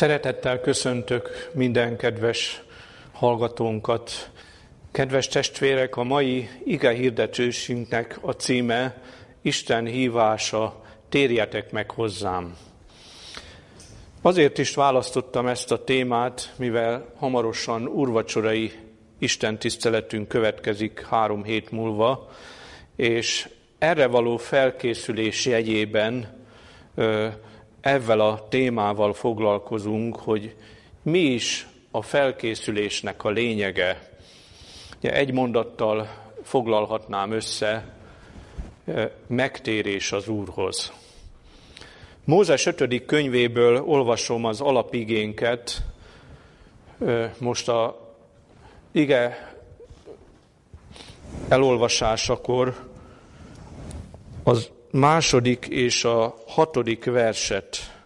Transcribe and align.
Szeretettel 0.00 0.60
köszöntök 0.60 1.50
minden 1.54 1.96
kedves 1.96 2.62
hallgatónkat. 3.12 4.30
Kedves 4.92 5.28
testvérek, 5.28 5.96
a 5.96 6.02
mai 6.02 6.48
ige 6.64 6.90
hirdetősünknek 6.90 8.18
a 8.20 8.30
címe 8.32 9.02
Isten 9.42 9.86
hívása, 9.86 10.82
térjetek 11.08 11.72
meg 11.72 11.90
hozzám. 11.90 12.56
Azért 14.22 14.58
is 14.58 14.74
választottam 14.74 15.46
ezt 15.46 15.72
a 15.72 15.84
témát, 15.84 16.52
mivel 16.56 17.14
hamarosan 17.16 17.86
urvacsorai 17.86 18.72
Isten 19.18 19.58
tiszteletünk 19.58 20.28
következik 20.28 21.06
három 21.06 21.44
hét 21.44 21.70
múlva, 21.70 22.30
és 22.96 23.48
erre 23.78 24.06
való 24.06 24.36
felkészülés 24.36 25.46
jegyében 25.46 26.38
ezzel 27.80 28.20
a 28.20 28.46
témával 28.48 29.12
foglalkozunk, 29.12 30.16
hogy 30.16 30.56
mi 31.02 31.18
is 31.18 31.68
a 31.90 32.02
felkészülésnek 32.02 33.24
a 33.24 33.30
lényege. 33.30 34.08
Egy 35.00 35.32
mondattal 35.32 36.08
foglalhatnám 36.42 37.32
össze, 37.32 37.94
megtérés 39.26 40.12
az 40.12 40.28
Úrhoz. 40.28 40.92
Mózes 42.24 42.66
5. 42.66 43.04
könyvéből 43.04 43.82
olvasom 43.82 44.44
az 44.44 44.60
alapigénket, 44.60 45.82
most 47.38 47.68
a 47.68 48.08
ige 48.92 49.54
elolvasásakor 51.48 52.88
az 54.42 54.70
második 54.90 55.66
és 55.66 56.04
a 56.04 56.34
hatodik 56.46 57.04
verset 57.04 58.00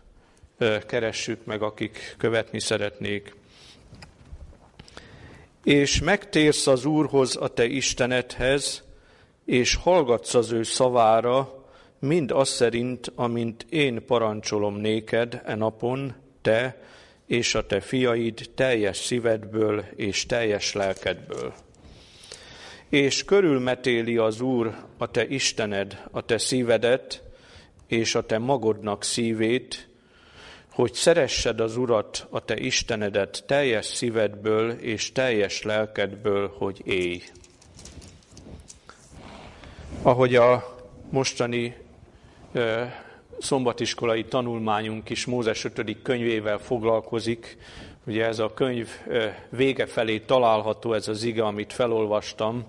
keressük 0.87 1.45
meg, 1.45 1.63
akik 1.63 2.15
követni 2.19 2.61
szeretnék. 2.61 3.35
És 5.65 6.01
megtérsz 6.01 6.67
az 6.67 6.85
Úrhoz, 6.85 7.37
a 7.37 7.49
te 7.49 7.65
Istenedhez, 7.65 8.83
és 9.45 9.75
hallgatsz 9.75 10.35
az 10.35 10.53
ő 10.53 10.63
szavára, 10.63 11.65
mind 11.99 12.31
az 12.31 12.49
szerint, 12.49 13.13
amint 13.15 13.67
én 13.69 14.05
parancsolom 14.07 14.77
néked 14.77 15.43
e 15.45 15.55
napon, 15.55 16.15
te 16.43 16.83
és 17.27 17.55
a 17.55 17.67
te 17.67 17.81
fiaid 17.81 18.51
teljes 18.55 18.97
szívedből 18.97 19.85
és 19.97 20.27
teljes 20.27 20.73
lelkedből 20.73 21.55
és 22.95 23.25
körülmetéli 23.25 24.17
az 24.17 24.41
Úr 24.41 24.75
a 24.99 25.11
te 25.11 25.27
Istened, 25.27 26.03
a 26.11 26.21
te 26.21 26.39
szívedet, 26.39 27.23
és 27.87 28.15
a 28.15 28.27
te 28.27 28.39
magodnak 28.39 29.05
szívét, 29.05 29.89
hogy 30.73 30.93
szeressed 30.93 31.61
az 31.61 31.77
Urat, 31.77 32.27
a 32.31 32.45
te 32.45 32.57
Istenedet 32.57 33.45
teljes 33.47 33.87
szívedből 33.87 34.71
és 34.71 35.13
teljes 35.13 35.63
lelkedből, 35.63 36.55
hogy 36.59 36.81
élj. 36.85 37.23
Ahogy 40.03 40.35
a 40.35 40.77
mostani 41.11 41.77
szombatiskolai 43.39 44.25
tanulmányunk 44.25 45.11
is 45.11 45.27
Mózes 45.27 45.65
5. 45.65 46.03
könyvével 46.03 46.59
foglalkozik, 46.59 47.57
Ugye 48.07 48.25
ez 48.25 48.39
a 48.39 48.55
könyv 48.55 48.89
vége 49.49 49.87
felé 49.87 50.19
található 50.19 50.93
ez 50.93 51.09
az 51.09 51.23
ige, 51.23 51.45
amit 51.45 51.73
felolvastam, 51.73 52.65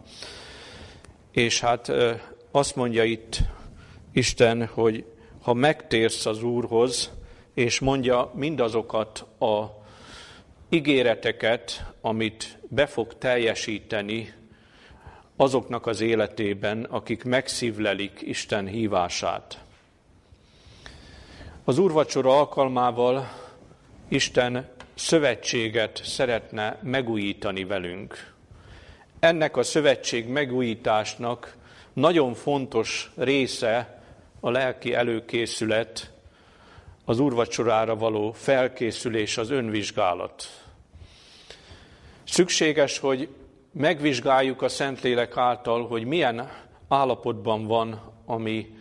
és 1.31 1.59
hát 1.59 1.91
azt 2.51 2.75
mondja 2.75 3.03
itt 3.03 3.39
Isten, 4.11 4.65
hogy 4.65 5.05
ha 5.41 5.53
megtérsz 5.53 6.25
az 6.25 6.43
Úrhoz, 6.43 7.11
és 7.53 7.79
mondja 7.79 8.31
mindazokat 8.33 9.25
a 9.39 9.63
ígéreteket, 10.69 11.85
amit 12.01 12.57
be 12.67 12.85
fog 12.85 13.17
teljesíteni 13.17 14.33
azoknak 15.35 15.85
az 15.85 16.01
életében, 16.01 16.83
akik 16.83 17.23
megszívlelik 17.23 18.21
Isten 18.21 18.67
hívását. 18.67 19.63
Az 21.63 21.77
úrvacsora 21.77 22.37
alkalmával 22.37 23.27
Isten 24.07 24.73
szövetséget 24.95 26.01
szeretne 26.03 26.79
megújítani 26.83 27.63
velünk. 27.63 28.33
Ennek 29.19 29.57
a 29.57 29.63
szövetség 29.63 30.27
megújításnak 30.27 31.55
nagyon 31.93 32.33
fontos 32.33 33.11
része 33.15 34.03
a 34.39 34.49
lelki 34.49 34.93
előkészület, 34.93 36.13
az 37.05 37.19
úrvacsorára 37.19 37.95
való 37.95 38.31
felkészülés, 38.31 39.37
az 39.37 39.49
önvizsgálat. 39.49 40.63
Szükséges, 42.23 42.99
hogy 42.99 43.29
megvizsgáljuk 43.71 44.61
a 44.61 44.69
Szentlélek 44.69 45.37
által, 45.37 45.87
hogy 45.87 46.05
milyen 46.05 46.51
állapotban 46.87 47.65
van 47.67 48.13
a 48.25 48.37
mi 48.37 48.75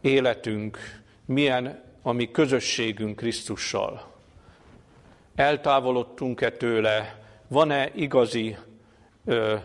életünk, 0.00 0.78
milyen 1.24 1.84
a 2.02 2.12
mi 2.12 2.30
közösségünk 2.30 3.16
Krisztussal 3.16 4.15
eltávolodtunk-e 5.36 6.50
tőle, 6.50 7.18
van-e 7.48 7.90
igazi 7.94 8.56
ö, 9.24 9.56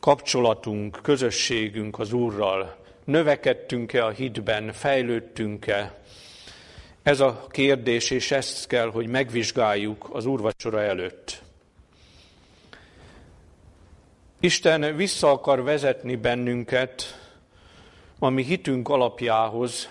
kapcsolatunk, 0.00 0.98
közösségünk 1.02 1.98
az 1.98 2.12
Úrral, 2.12 2.76
növekedtünk-e 3.04 4.04
a 4.04 4.10
hitben, 4.10 4.72
fejlődtünk-e. 4.72 5.98
Ez 7.02 7.20
a 7.20 7.46
kérdés, 7.50 8.10
és 8.10 8.30
ezt 8.30 8.66
kell, 8.66 8.90
hogy 8.90 9.06
megvizsgáljuk 9.06 10.08
az 10.12 10.26
úrvacsora 10.26 10.82
előtt. 10.82 11.42
Isten 14.40 14.96
vissza 14.96 15.30
akar 15.30 15.62
vezetni 15.62 16.16
bennünket 16.16 17.20
a 18.18 18.28
mi 18.28 18.44
hitünk 18.44 18.88
alapjához, 18.88 19.88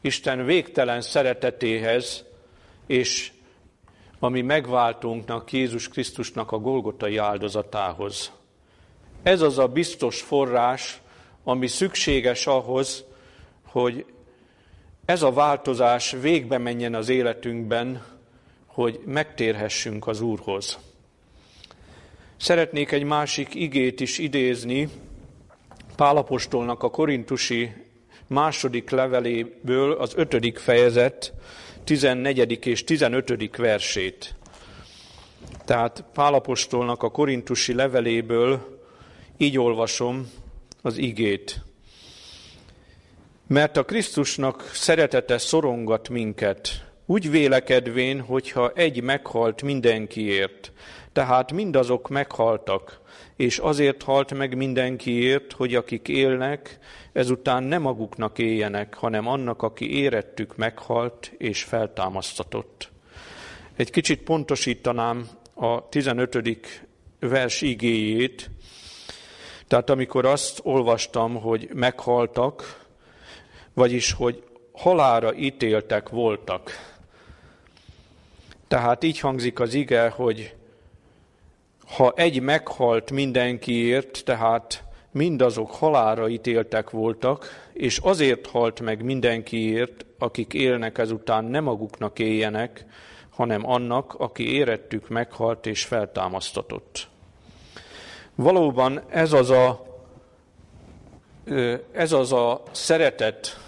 Isten 0.00 0.44
végtelen 0.44 1.00
szeretetéhez, 1.00 2.24
és 2.86 3.32
ami 4.18 4.40
megváltunknak, 4.40 5.52
Jézus 5.52 5.88
Krisztusnak 5.88 6.52
a 6.52 6.58
Golgotai 6.58 7.16
áldozatához. 7.16 8.32
Ez 9.22 9.40
az 9.40 9.58
a 9.58 9.66
biztos 9.66 10.20
forrás, 10.20 11.00
ami 11.44 11.66
szükséges 11.66 12.46
ahhoz, 12.46 13.04
hogy 13.66 14.04
ez 15.04 15.22
a 15.22 15.32
változás 15.32 16.10
végbe 16.20 16.58
menjen 16.58 16.94
az 16.94 17.08
életünkben, 17.08 18.04
hogy 18.66 19.00
megtérhessünk 19.04 20.06
az 20.06 20.20
Úrhoz. 20.20 20.78
Szeretnék 22.36 22.92
egy 22.92 23.04
másik 23.04 23.54
igét 23.54 24.00
is 24.00 24.18
idézni, 24.18 24.88
Pálapostolnak 25.96 26.82
a 26.82 26.90
korintusi 26.90 27.72
második 28.26 28.90
leveléből, 28.90 29.92
az 29.92 30.12
ötödik 30.16 30.58
fejezet, 30.58 31.32
14. 31.88 32.66
és 32.66 32.84
15. 32.84 33.56
versét. 33.56 34.34
Tehát 35.64 36.04
Pálapostolnak 36.12 37.02
a 37.02 37.10
korintusi 37.10 37.74
leveléből 37.74 38.80
így 39.36 39.58
olvasom 39.58 40.30
az 40.82 40.96
igét. 40.96 41.60
Mert 43.46 43.76
a 43.76 43.84
Krisztusnak 43.84 44.70
szeretete 44.72 45.38
szorongat 45.38 46.08
minket, 46.08 46.84
úgy 47.06 47.30
vélekedvén, 47.30 48.20
hogyha 48.20 48.72
egy 48.74 49.02
meghalt 49.02 49.62
mindenkiért, 49.62 50.72
tehát 51.12 51.52
mindazok 51.52 52.08
meghaltak, 52.08 53.00
és 53.38 53.58
azért 53.58 54.02
halt 54.02 54.34
meg 54.34 54.56
mindenkiért, 54.56 55.52
hogy 55.52 55.74
akik 55.74 56.08
élnek, 56.08 56.78
ezután 57.12 57.62
nem 57.62 57.82
maguknak 57.82 58.38
éljenek, 58.38 58.94
hanem 58.94 59.26
annak, 59.26 59.62
aki 59.62 59.98
érettük 59.98 60.56
meghalt 60.56 61.32
és 61.36 61.62
feltámasztatott. 61.62 62.90
Egy 63.76 63.90
kicsit 63.90 64.22
pontosítanám 64.22 65.28
a 65.54 65.88
15. 65.88 66.38
vers 67.20 67.62
igéjét, 67.62 68.50
tehát 69.66 69.90
amikor 69.90 70.26
azt 70.26 70.60
olvastam, 70.62 71.34
hogy 71.34 71.68
meghaltak, 71.74 72.86
vagyis 73.74 74.12
hogy 74.12 74.42
halára 74.72 75.34
ítéltek 75.34 76.08
voltak. 76.08 76.70
Tehát 78.68 79.04
így 79.04 79.20
hangzik 79.20 79.60
az 79.60 79.74
ige, 79.74 80.08
hogy 80.08 80.57
ha 81.96 82.12
egy 82.16 82.40
meghalt 82.40 83.10
mindenkiért, 83.10 84.22
tehát 84.24 84.84
mindazok 85.12 85.70
halára 85.70 86.28
ítéltek 86.28 86.90
voltak, 86.90 87.68
és 87.72 87.98
azért 87.98 88.46
halt 88.46 88.80
meg 88.80 89.04
mindenkiért, 89.04 90.04
akik 90.18 90.54
élnek 90.54 90.98
ezután 90.98 91.44
nem 91.44 91.64
maguknak 91.64 92.18
éljenek, 92.18 92.84
hanem 93.30 93.70
annak, 93.70 94.14
aki 94.14 94.52
érettük 94.54 95.08
meghalt 95.08 95.66
és 95.66 95.84
feltámasztatott. 95.84 97.08
Valóban 98.34 99.02
ez 99.08 99.32
az 99.32 99.50
a, 99.50 99.86
ez 101.92 102.12
az 102.12 102.32
a 102.32 102.62
szeretet, 102.70 103.60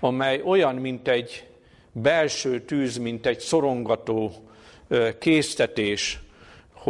amely 0.00 0.42
olyan, 0.44 0.74
mint 0.74 1.08
egy 1.08 1.46
belső 1.92 2.60
tűz, 2.60 2.96
mint 2.96 3.26
egy 3.26 3.40
szorongató 3.40 4.32
késztetés, 5.18 6.20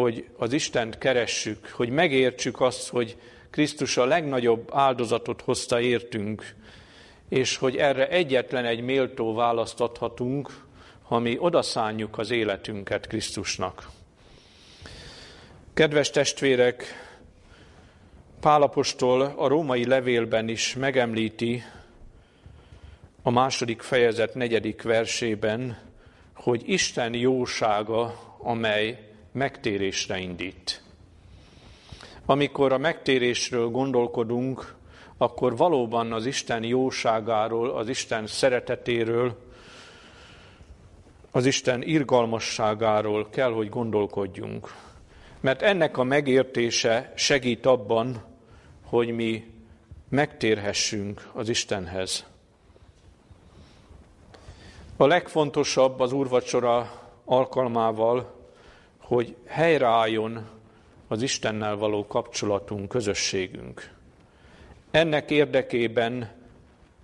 hogy 0.00 0.28
az 0.36 0.52
Istent 0.52 0.98
keressük, 0.98 1.68
hogy 1.70 1.88
megértsük 1.88 2.60
azt, 2.60 2.88
hogy 2.88 3.16
Krisztus 3.50 3.96
a 3.96 4.04
legnagyobb 4.04 4.68
áldozatot 4.72 5.40
hozta 5.40 5.80
értünk, 5.80 6.54
és 7.28 7.56
hogy 7.56 7.76
erre 7.76 8.08
egyetlen 8.08 8.64
egy 8.64 8.80
méltó 8.80 9.34
választ 9.34 9.80
adhatunk, 9.80 10.64
ha 11.02 11.18
mi 11.18 11.36
odaszánjuk 11.38 12.18
az 12.18 12.30
életünket 12.30 13.06
Krisztusnak. 13.06 13.88
Kedves 15.74 16.10
testvérek, 16.10 16.84
Pálapostól 18.40 19.22
a 19.36 19.48
római 19.48 19.86
levélben 19.86 20.48
is 20.48 20.74
megemlíti 20.74 21.62
a 23.22 23.30
második 23.30 23.82
fejezet 23.82 24.34
negyedik 24.34 24.82
versében, 24.82 25.78
hogy 26.34 26.62
Isten 26.66 27.14
jósága, 27.14 28.14
amely 28.38 29.07
megtérésre 29.38 30.19
indít. 30.19 30.82
Amikor 32.26 32.73
a 32.73 32.79
megtérésről 32.79 33.69
gondolkodunk, 33.69 34.75
akkor 35.17 35.56
valóban 35.56 36.12
az 36.12 36.26
Isten 36.26 36.64
jóságáról, 36.64 37.70
az 37.70 37.88
Isten 37.88 38.26
szeretetéről, 38.26 39.37
az 41.31 41.46
Isten 41.46 41.82
irgalmasságáról 41.82 43.29
kell, 43.31 43.52
hogy 43.52 43.69
gondolkodjunk. 43.69 44.75
Mert 45.40 45.62
ennek 45.62 45.96
a 45.96 46.02
megértése 46.02 47.12
segít 47.17 47.67
abban, 47.67 48.25
hogy 48.85 49.08
mi 49.08 49.44
megtérhessünk 50.08 51.31
az 51.32 51.49
Istenhez. 51.49 52.26
A 54.96 55.06
legfontosabb 55.06 56.00
az 56.00 56.12
úrvacsora 56.12 56.90
alkalmával, 57.25 58.38
hogy 59.08 59.37
helyreálljon 59.46 60.49
az 61.08 61.22
Istennel 61.22 61.76
való 61.76 62.06
kapcsolatunk, 62.06 62.88
közösségünk. 62.88 63.90
Ennek 64.90 65.31
érdekében 65.31 66.31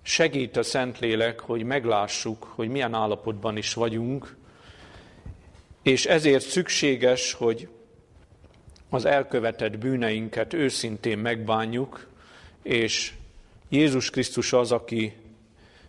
segít 0.03 0.57
a 0.57 0.63
Szentlélek, 0.63 1.41
hogy 1.41 1.63
meglássuk, 1.63 2.43
hogy 2.55 2.69
milyen 2.69 2.95
állapotban 2.95 3.57
is 3.57 3.75
vagyunk, 3.75 4.37
és 5.83 6.07
ezért 6.07 6.45
szükséges, 6.45 7.33
hogy 7.33 7.69
az 8.89 9.05
elkövetett 9.05 9.79
bűneinket 9.79 10.53
őszintén 10.53 11.19
megbánjuk, 11.19 12.09
és 12.63 13.13
Jézus 13.69 14.11
Krisztus 14.11 14.53
az, 14.53 14.73
aki 14.73 15.17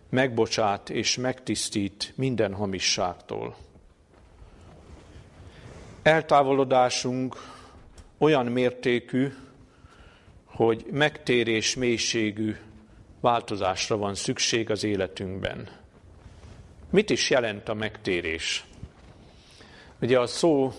megbocsát 0.08 0.90
és 0.90 1.16
megtisztít 1.16 2.12
minden 2.14 2.54
hamisságtól. 2.54 3.65
Eltávolodásunk 6.06 7.36
olyan 8.18 8.46
mértékű, 8.46 9.32
hogy 10.44 10.86
megtérés 10.90 11.74
mélységű 11.74 12.56
változásra 13.20 13.96
van 13.96 14.14
szükség 14.14 14.70
az 14.70 14.84
életünkben. 14.84 15.68
Mit 16.90 17.10
is 17.10 17.30
jelent 17.30 17.68
a 17.68 17.74
megtérés? 17.74 18.64
Ugye 20.00 20.18
a 20.18 20.26
szó 20.26 20.72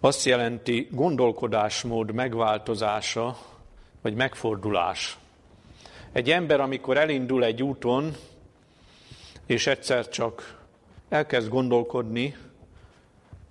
azt 0.00 0.24
jelenti 0.24 0.88
gondolkodásmód 0.90 2.12
megváltozása, 2.12 3.38
vagy 4.02 4.14
megfordulás. 4.14 5.18
Egy 6.12 6.30
ember, 6.30 6.60
amikor 6.60 6.96
elindul 6.96 7.44
egy 7.44 7.62
úton, 7.62 8.16
és 9.46 9.66
egyszer 9.66 10.08
csak 10.08 10.60
elkezd 11.08 11.48
gondolkodni, 11.48 12.36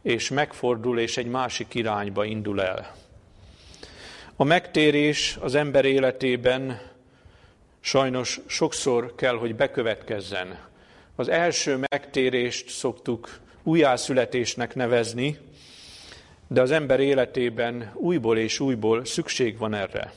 és 0.02 0.30
megfordul, 0.30 1.00
és 1.00 1.18
egy 1.18 1.28
másik 1.28 1.74
irányba 1.74 2.26
indul 2.26 2.62
el. 2.62 2.96
A 4.36 4.44
megtérés 4.44 5.38
az 5.40 5.56
ember 5.56 5.86
életében 5.86 6.82
sajnos 7.80 8.40
sokszor 8.48 9.16
kell, 9.16 9.36
hogy 9.36 9.56
bekövetkezzen. 9.56 10.60
Az 11.16 11.28
első 11.28 11.80
megtérést 11.90 12.70
szoktuk 12.70 13.40
újjászületésnek 13.64 14.76
nevezni, 14.76 15.38
de 16.48 16.62
az 16.62 16.72
ember 16.72 17.00
életében 17.00 17.92
újból 17.96 18.38
és 18.38 18.60
újból 18.60 19.06
szükség 19.06 19.58
van 19.58 19.74
erre. 19.74 20.14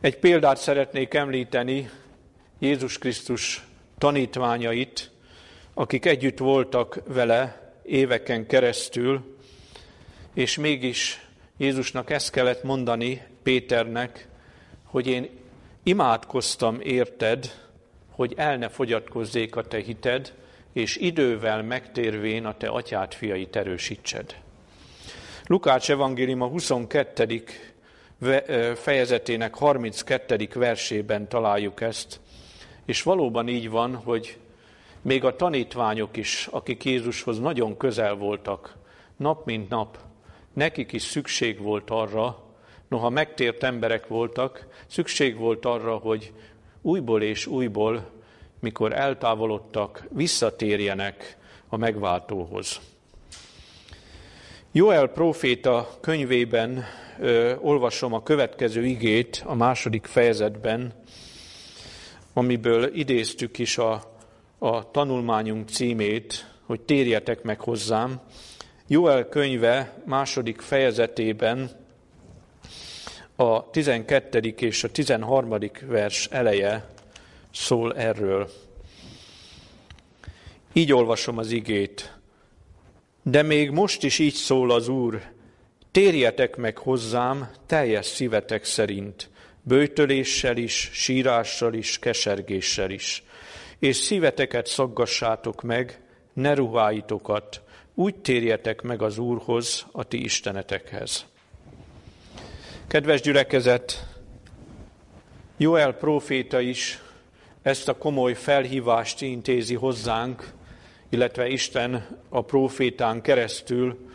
Egy 0.00 0.18
példát 0.18 0.56
szeretnék 0.56 1.14
említeni 1.14 1.90
Jézus 2.58 2.98
Krisztus 2.98 3.64
tanítványait, 3.98 5.10
akik 5.74 6.06
együtt 6.06 6.38
voltak 6.38 7.02
vele 7.06 7.69
éveken 7.90 8.46
keresztül, 8.46 9.36
és 10.34 10.56
mégis 10.56 11.26
Jézusnak 11.56 12.10
ezt 12.10 12.30
kellett 12.30 12.62
mondani 12.62 13.22
Péternek, 13.42 14.28
hogy 14.84 15.06
én 15.06 15.28
imádkoztam 15.82 16.80
érted, 16.80 17.54
hogy 18.10 18.34
el 18.36 18.56
ne 18.56 18.68
fogyatkozzék 18.68 19.56
a 19.56 19.62
te 19.62 19.78
hited, 19.78 20.32
és 20.72 20.96
idővel 20.96 21.62
megtérvén 21.62 22.44
a 22.44 22.56
te 22.56 22.68
atyát 22.68 23.14
fiait 23.14 23.56
erősítsed. 23.56 24.36
Lukács 25.46 25.90
evangélium 25.90 26.40
a 26.40 26.46
22. 26.46 27.44
fejezetének 28.74 29.54
32. 29.54 30.48
versében 30.54 31.28
találjuk 31.28 31.80
ezt, 31.80 32.20
és 32.84 33.02
valóban 33.02 33.48
így 33.48 33.70
van, 33.70 33.94
hogy 33.94 34.38
még 35.02 35.24
a 35.24 35.36
tanítványok 35.36 36.16
is, 36.16 36.48
akik 36.50 36.84
Jézushoz 36.84 37.38
nagyon 37.38 37.76
közel 37.76 38.14
voltak, 38.14 38.76
nap 39.16 39.46
mint 39.46 39.68
nap, 39.68 39.98
nekik 40.52 40.92
is 40.92 41.02
szükség 41.02 41.60
volt 41.60 41.90
arra, 41.90 42.42
noha 42.88 43.08
megtért 43.08 43.62
emberek 43.62 44.06
voltak, 44.06 44.66
szükség 44.86 45.36
volt 45.36 45.64
arra, 45.64 45.96
hogy 45.96 46.32
újból 46.82 47.22
és 47.22 47.46
újból, 47.46 48.10
mikor 48.60 48.92
eltávolodtak, 48.92 50.06
visszatérjenek 50.08 51.36
a 51.68 51.76
megváltóhoz. 51.76 52.80
Joel 54.72 55.06
próféta 55.06 55.88
könyvében 56.00 56.84
ö, 57.18 57.56
olvasom 57.56 58.12
a 58.12 58.22
következő 58.22 58.84
igét 58.84 59.42
a 59.46 59.54
második 59.54 60.06
fejezetben, 60.06 60.92
amiből 62.32 62.94
idéztük 62.94 63.58
is 63.58 63.78
a, 63.78 64.02
a 64.62 64.90
tanulmányunk 64.90 65.68
címét, 65.68 66.46
hogy 66.66 66.80
térjetek 66.80 67.42
meg 67.42 67.60
hozzám. 67.60 68.20
Joel 68.86 69.28
könyve 69.28 70.02
második 70.04 70.60
fejezetében 70.60 71.70
a 73.36 73.70
12. 73.70 74.38
és 74.38 74.84
a 74.84 74.90
13. 74.90 75.58
vers 75.86 76.28
eleje 76.30 76.88
szól 77.52 77.96
erről. 77.96 78.50
Így 80.72 80.92
olvasom 80.92 81.38
az 81.38 81.50
igét. 81.50 82.14
De 83.22 83.42
még 83.42 83.70
most 83.70 84.02
is 84.02 84.18
így 84.18 84.34
szól 84.34 84.70
az 84.70 84.88
Úr, 84.88 85.22
térjetek 85.90 86.56
meg 86.56 86.78
hozzám 86.78 87.50
teljes 87.66 88.06
szívetek 88.06 88.64
szerint, 88.64 89.30
bőtöléssel 89.62 90.56
is, 90.56 90.90
sírással 90.92 91.74
is, 91.74 91.98
kesergéssel 91.98 92.90
is, 92.90 93.24
és 93.80 93.96
szíveteket 93.96 94.66
szaggassátok 94.66 95.62
meg, 95.62 96.00
ne 96.32 96.54
ruháitokat, 96.54 97.62
úgy 97.94 98.14
térjetek 98.14 98.82
meg 98.82 99.02
az 99.02 99.18
Úrhoz, 99.18 99.86
a 99.92 100.04
ti 100.04 100.24
istenetekhez. 100.24 101.26
Kedves 102.86 103.20
gyülekezet, 103.20 104.06
Joel 105.56 105.92
próféta 105.92 106.60
is 106.60 107.02
ezt 107.62 107.88
a 107.88 107.96
komoly 107.96 108.34
felhívást 108.34 109.22
intézi 109.22 109.74
hozzánk, 109.74 110.52
illetve 111.08 111.48
Isten 111.48 112.18
a 112.28 112.42
profétán 112.42 113.22
keresztül, 113.22 114.08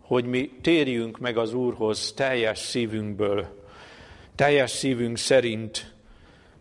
hogy 0.00 0.24
mi 0.24 0.50
térjünk 0.62 1.18
meg 1.18 1.36
az 1.36 1.54
Úrhoz 1.54 2.12
teljes 2.16 2.58
szívünkből, 2.58 3.64
teljes 4.34 4.70
szívünk 4.70 5.16
szerint, 5.16 5.91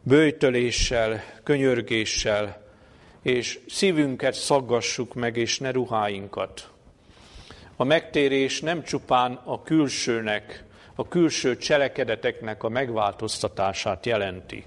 bőjtöléssel, 0.04 1.24
könyörgéssel, 1.44 2.62
és 3.22 3.60
szívünket 3.68 4.34
szaggassuk 4.34 5.14
meg, 5.14 5.38
és 5.38 5.60
ne 5.60 5.72
ruháinkat. 5.72 6.70
A 7.76 7.84
megtérés 7.84 8.60
nem 8.60 8.84
csupán 8.84 9.40
a 9.44 9.62
külsőnek, 9.64 10.64
a 10.96 11.08
külső 11.08 11.58
cselekedeteknek 11.58 12.64
a 12.64 12.70
megváltoztatását 12.70 14.06
jelenti. 14.06 14.66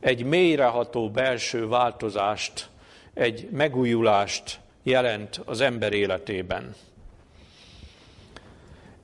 Egy 0.00 0.24
mélyreható 0.24 1.10
belső 1.10 1.68
változást 1.68 2.68
egy 3.14 3.48
megújulást 3.50 4.60
jelent 4.82 5.40
az 5.44 5.60
ember 5.60 5.92
életében. 5.92 6.74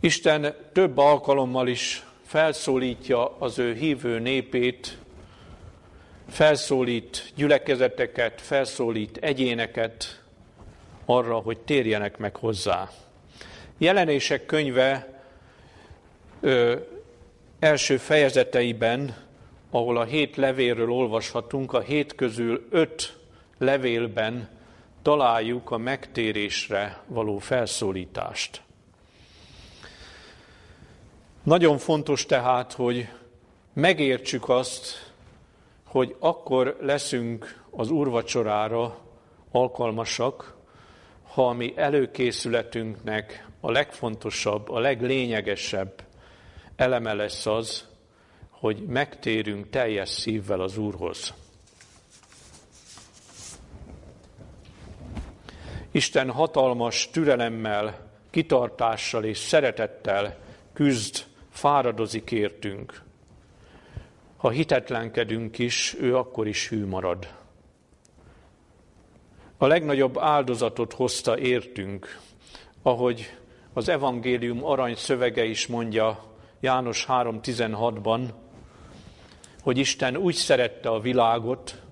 Isten 0.01 0.55
több 0.73 0.99
alkalommal 0.99 1.69
is 1.69 2.07
felszólítja 2.27 3.37
az 3.39 3.59
ő 3.59 3.75
hívő 3.75 4.19
népét, 4.19 4.99
felszólít 6.33 7.33
gyülekezeteket, 7.37 8.41
felszólít 8.41 9.17
egyéneket 9.17 10.23
arra, 11.05 11.35
hogy 11.35 11.59
térjenek 11.59 12.19
meg 12.19 12.37
hozzá. 12.37 12.91
Jelenések 13.79 14.47
könyve 14.47 15.21
ö, 16.41 16.77
első 17.59 17.97
fejezeteiben, 17.97 19.17
ahol 19.71 19.97
a 19.97 20.05
hét 20.05 20.37
levélről 20.37 20.91
olvashatunk, 20.91 21.73
a 21.73 21.81
hét 21.81 22.15
közül 22.15 22.67
öt 22.71 23.17
levélben 23.59 24.49
találjuk 25.03 25.71
a 25.71 25.77
megtérésre 25.77 27.03
való 27.07 27.39
felszólítást. 27.39 28.63
Nagyon 31.43 31.79
fontos 31.79 32.27
tehát, 32.27 32.73
hogy 32.73 33.09
megértsük 33.73 34.49
azt, 34.49 35.12
hogy 35.93 36.17
akkor 36.19 36.77
leszünk 36.81 37.63
az 37.71 37.91
úrvacsorára 37.91 38.99
alkalmasak, 39.51 40.57
ha 41.23 41.49
a 41.49 41.53
mi 41.53 41.73
előkészületünknek 41.77 43.49
a 43.61 43.71
legfontosabb, 43.71 44.69
a 44.69 44.79
leglényegesebb 44.79 46.05
eleme 46.77 47.13
lesz 47.13 47.47
az, 47.47 47.89
hogy 48.51 48.83
megtérünk 48.87 49.71
teljes 49.71 50.09
szívvel 50.09 50.61
az 50.61 50.77
Úrhoz. 50.77 51.35
Isten 55.91 56.31
hatalmas 56.31 57.11
türelemmel, 57.11 58.11
kitartással 58.31 59.25
és 59.25 59.39
szeretettel 59.39 60.37
küzd, 60.73 61.25
fáradozik 61.51 62.31
értünk. 62.31 63.11
Ha 64.43 64.51
hitetlenkedünk 64.51 65.59
is, 65.59 65.97
ő 66.01 66.17
akkor 66.17 66.47
is 66.47 66.69
hű 66.69 66.87
marad. 66.87 67.35
A 69.57 69.67
legnagyobb 69.67 70.19
áldozatot 70.19 70.93
hozta 70.93 71.39
értünk, 71.39 72.21
ahogy 72.83 73.37
az 73.73 73.89
evangélium 73.89 74.65
arany 74.65 74.95
szövege 74.95 75.45
is 75.45 75.67
mondja 75.67 76.25
János 76.61 77.07
3.16-ban, 77.09 78.29
hogy 79.63 79.79
Isten 79.79 80.17
úgy 80.17 80.35
szerette 80.35 80.89
a 80.89 81.01
világot, 81.01 81.83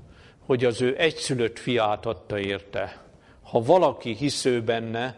hogy 0.47 0.65
az 0.65 0.81
ő 0.81 0.95
egyszülött 0.99 1.59
fiát 1.59 2.07
adta 2.07 2.39
érte. 2.39 3.03
Ha 3.43 3.63
valaki 3.63 4.15
hisző 4.15 4.63
benne, 4.63 5.17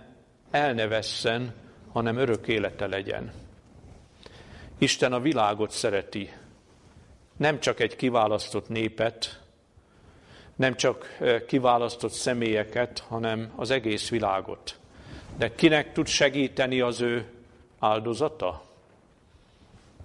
el 0.50 0.72
ne 0.72 0.86
vesszen, 0.86 1.54
hanem 1.92 2.16
örök 2.16 2.48
élete 2.48 2.86
legyen. 2.86 3.32
Isten 4.78 5.12
a 5.12 5.20
világot 5.20 5.70
szereti, 5.70 6.30
nem 7.36 7.60
csak 7.60 7.80
egy 7.80 7.96
kiválasztott 7.96 8.68
népet, 8.68 9.40
nem 10.56 10.76
csak 10.76 11.18
kiválasztott 11.46 12.12
személyeket, 12.12 12.98
hanem 12.98 13.52
az 13.56 13.70
egész 13.70 14.08
világot. 14.08 14.78
De 15.36 15.54
kinek 15.54 15.92
tud 15.92 16.06
segíteni 16.06 16.80
az 16.80 17.00
ő 17.00 17.26
áldozata? 17.78 18.62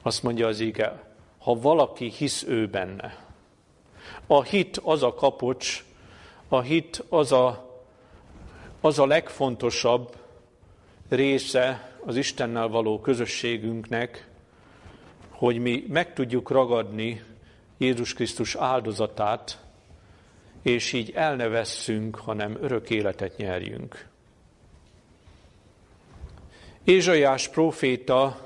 Azt 0.01 0.23
mondja 0.23 0.47
az 0.47 0.59
ige, 0.59 1.03
ha 1.37 1.59
valaki 1.59 2.09
hisz 2.09 2.43
ő 2.43 2.67
benne. 2.67 3.25
A 4.27 4.43
hit 4.43 4.77
az 4.83 5.03
a 5.03 5.13
kapocs, 5.13 5.85
a 6.47 6.61
hit 6.61 7.03
az 7.09 7.31
a, 7.31 7.75
az 8.81 8.99
a 8.99 9.05
legfontosabb 9.05 10.15
része 11.09 11.91
az 12.05 12.15
Istennel 12.15 12.67
való 12.67 12.99
közösségünknek, 12.99 14.27
hogy 15.37 15.57
mi 15.57 15.85
meg 15.87 16.13
tudjuk 16.13 16.49
ragadni 16.49 17.23
Jézus 17.77 18.13
Krisztus 18.13 18.55
áldozatát, 18.55 19.59
és 20.61 20.93
így 20.93 21.11
el 21.15 21.35
ne 21.35 21.47
vesszünk, 21.47 22.15
hanem 22.15 22.57
örök 22.61 22.89
életet 22.89 23.37
nyerjünk. 23.37 24.07
Ézsaiás 26.83 27.47
próféta 27.47 28.37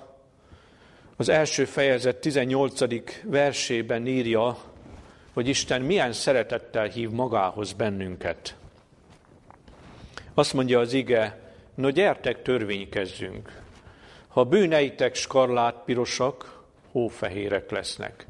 az 1.15 1.29
első 1.29 1.65
fejezet 1.65 2.17
18. 2.17 2.79
versében 3.23 4.07
írja, 4.07 4.57
hogy 5.33 5.47
Isten 5.47 5.81
milyen 5.81 6.13
szeretettel 6.13 6.85
hív 6.87 7.09
magához 7.09 7.73
bennünket. 7.73 8.55
Azt 10.33 10.53
mondja 10.53 10.79
az 10.79 10.93
ige, 10.93 11.39
no 11.75 11.89
gyertek 11.89 12.41
törvénykezzünk. 12.41 13.61
Ha 14.27 14.43
bűneitek 14.43 15.15
skarlát 15.15 15.75
pirosak, 15.85 16.60
hófehérek 16.91 17.71
lesznek. 17.71 18.25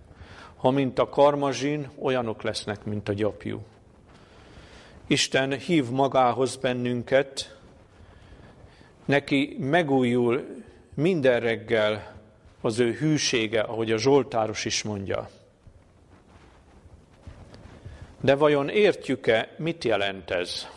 Ha 0.56 0.70
mint 0.70 1.00
a 1.00 1.10
karmazsin, 1.10 1.89
olyanok 2.00 2.41
lesznek, 2.41 2.84
mint 2.84 3.10
a 3.10 3.13
gyapjú. 3.13 3.62
Isten 5.08 5.58
hív 5.58 5.89
magához 5.89 6.56
bennünket, 6.56 7.58
neki 9.06 9.56
megújul 9.60 10.63
minden 10.94 11.39
reggel 11.39 12.20
az 12.62 12.80
ő 12.80 12.91
hűsége, 12.91 13.62
ahogy 13.62 13.91
a 13.91 13.98
Zsoltáros 13.98 14.65
is 14.65 14.84
mondja. 14.84 15.30
De 18.22 18.36
vajon 18.36 18.70
értjük-e, 18.70 19.56
mit 19.58 19.84
jelent 19.84 20.32
ez? 20.32 20.68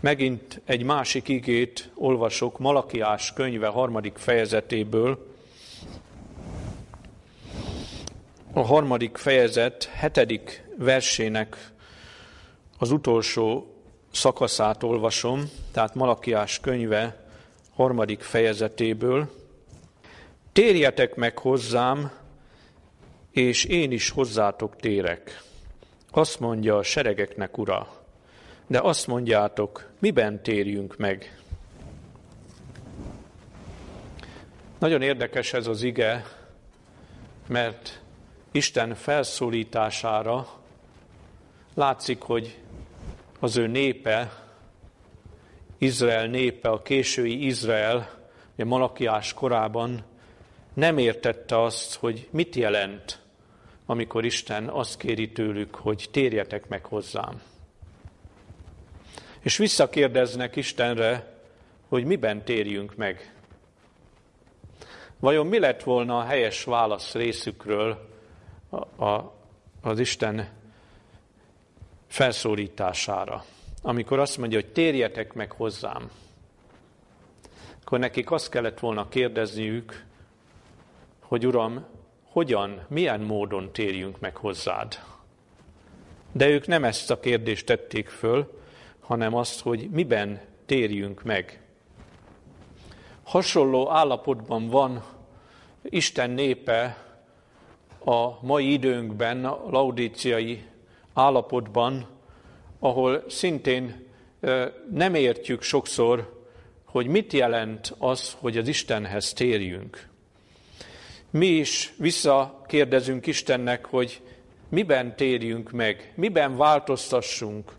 Megint 0.00 0.60
egy 0.64 0.82
másik 0.82 1.28
igét 1.28 1.90
olvasok 1.94 2.58
Malakiás 2.58 3.32
könyve 3.32 3.66
harmadik 3.66 4.16
fejezetéből. 4.16 5.27
A 8.52 8.60
harmadik 8.60 9.16
fejezet 9.16 9.84
hetedik 9.84 10.64
versének 10.76 11.70
az 12.78 12.90
utolsó 12.90 13.74
szakaszát 14.12 14.82
olvasom, 14.82 15.50
tehát 15.72 15.94
Malakiás 15.94 16.60
könyve 16.60 17.24
harmadik 17.74 18.20
fejezetéből. 18.20 19.30
Térjetek 20.52 21.14
meg 21.14 21.38
hozzám, 21.38 22.12
és 23.30 23.64
én 23.64 23.92
is 23.92 24.10
hozzátok 24.10 24.76
térek. 24.76 25.42
Azt 26.10 26.40
mondja 26.40 26.76
a 26.76 26.82
seregeknek, 26.82 27.58
ura. 27.58 27.88
De 28.66 28.80
azt 28.80 29.06
mondjátok, 29.06 29.90
miben 29.98 30.42
térjünk 30.42 30.96
meg? 30.96 31.40
Nagyon 34.78 35.02
érdekes 35.02 35.52
ez 35.52 35.66
az 35.66 35.82
ige, 35.82 36.24
mert 37.46 38.00
Isten 38.58 38.94
felszólítására 38.94 40.48
látszik, 41.74 42.20
hogy 42.20 42.58
az 43.40 43.56
ő 43.56 43.66
népe, 43.66 44.44
Izrael 45.78 46.26
népe, 46.26 46.68
a 46.68 46.82
késői 46.82 47.46
Izrael, 47.46 48.10
a 48.56 48.64
Malakiás 48.64 49.34
korában 49.34 50.02
nem 50.74 50.98
értette 50.98 51.62
azt, 51.62 51.94
hogy 51.94 52.28
mit 52.30 52.54
jelent, 52.54 53.20
amikor 53.86 54.24
Isten 54.24 54.68
azt 54.68 54.98
kéri 54.98 55.32
tőlük, 55.32 55.74
hogy 55.74 56.08
térjetek 56.10 56.68
meg 56.68 56.84
hozzám. 56.84 57.42
És 59.40 59.56
visszakérdeznek 59.56 60.56
Istenre, 60.56 61.40
hogy 61.88 62.04
miben 62.04 62.44
térjünk 62.44 62.96
meg. 62.96 63.34
Vajon 65.18 65.46
mi 65.46 65.58
lett 65.58 65.82
volna 65.82 66.18
a 66.18 66.24
helyes 66.24 66.64
válasz 66.64 67.14
részükről 67.14 68.06
a, 68.96 69.32
az 69.82 69.98
Isten 69.98 70.48
felszólítására? 72.06 73.44
Amikor 73.82 74.18
azt 74.18 74.38
mondja, 74.38 74.60
hogy 74.60 74.72
térjetek 74.72 75.32
meg 75.32 75.52
hozzám, 75.52 76.10
akkor 77.80 77.98
nekik 77.98 78.30
azt 78.30 78.50
kellett 78.50 78.78
volna 78.78 79.08
kérdezniük, 79.08 80.04
hogy 81.20 81.46
Uram, 81.46 81.84
hogyan, 82.24 82.84
milyen 82.88 83.20
módon 83.20 83.72
térjünk 83.72 84.20
meg 84.20 84.36
hozzád. 84.36 84.98
De 86.32 86.48
ők 86.48 86.66
nem 86.66 86.84
ezt 86.84 87.10
a 87.10 87.20
kérdést 87.20 87.66
tették 87.66 88.08
föl, 88.08 88.60
hanem 89.00 89.34
azt, 89.34 89.60
hogy 89.60 89.90
miben 89.90 90.40
térjünk 90.66 91.22
meg. 91.22 91.60
Hasonló 93.22 93.90
állapotban 93.90 94.68
van 94.68 95.04
Isten 95.82 96.30
népe 96.30 97.07
a 98.04 98.46
mai 98.46 98.72
időnkben, 98.72 99.44
a 99.44 99.70
laudíciai 99.70 100.62
állapotban, 101.14 102.06
ahol 102.78 103.24
szintén 103.28 104.06
nem 104.90 105.14
értjük 105.14 105.62
sokszor, 105.62 106.36
hogy 106.84 107.06
mit 107.06 107.32
jelent 107.32 107.94
az, 107.98 108.36
hogy 108.40 108.58
az 108.58 108.68
Istenhez 108.68 109.32
térjünk. 109.32 110.08
Mi 111.30 111.46
is 111.46 111.92
visszakérdezünk 111.96 113.26
Istennek, 113.26 113.84
hogy 113.84 114.20
miben 114.68 115.16
térjünk 115.16 115.70
meg, 115.70 116.12
miben 116.16 116.56
változtassunk, 116.56 117.72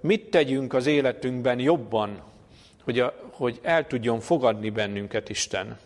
mit 0.00 0.30
tegyünk 0.30 0.72
az 0.72 0.86
életünkben 0.86 1.58
jobban, 1.58 2.22
hogy, 2.84 3.00
a, 3.00 3.14
hogy 3.30 3.58
el 3.62 3.86
tudjon 3.86 4.20
fogadni 4.20 4.70
bennünket 4.70 5.28
Isten. 5.28 5.78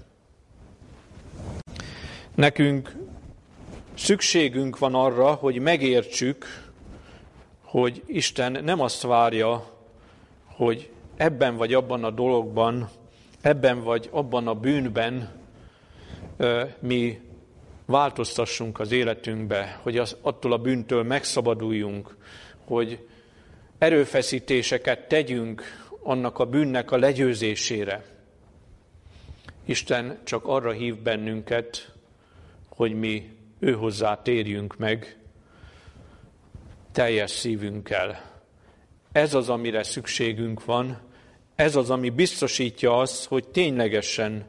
Nekünk 2.35 2.97
Szükségünk 3.94 4.78
van 4.78 4.94
arra, 4.94 5.32
hogy 5.32 5.58
megértsük, 5.58 6.46
hogy 7.62 8.02
Isten 8.06 8.64
nem 8.64 8.80
azt 8.80 9.02
várja, 9.02 9.70
hogy 10.44 10.90
ebben 11.16 11.56
vagy 11.56 11.75
abban 11.75 12.04
a 12.04 12.11
dologban, 12.11 12.88
ebben 13.40 13.82
vagy 13.82 14.08
abban 14.12 14.46
a 14.46 14.54
bűnben 14.54 15.30
mi 16.78 17.20
változtassunk 17.87 18.80
az 18.80 18.92
életünkbe, 18.92 19.78
hogy 19.82 19.99
az, 19.99 20.16
attól 20.20 20.52
a 20.52 20.58
bűntől 20.58 21.02
megszabaduljunk, 21.02 22.16
hogy 22.64 23.06
erőfeszítéseket 23.78 25.08
tegyünk 25.08 25.62
annak 26.02 26.38
a 26.38 26.44
bűnnek 26.44 26.90
a 26.90 26.96
legyőzésére. 26.96 28.04
Isten 29.64 30.18
csak 30.25 30.46
arra 30.46 30.70
hív 30.70 30.96
bennünket, 30.96 31.92
hogy 32.68 32.94
mi 32.94 33.40
ő 33.62 33.73
hozzá 33.73 34.23
térjünk 34.23 34.76
meg 34.76 35.16
teljes 36.92 37.31
szívünkkel. 37.31 38.31
Ez 39.12 39.35
az, 39.35 39.49
amire 39.49 39.83
szükségünk 39.83 40.64
van, 40.64 40.99
ez 41.54 41.76
az, 41.76 41.90
ami 41.90 42.11
biztosítja 42.11 42.99
azt, 42.99 43.25
hogy 43.25 43.49
ténylegesen 43.49 44.45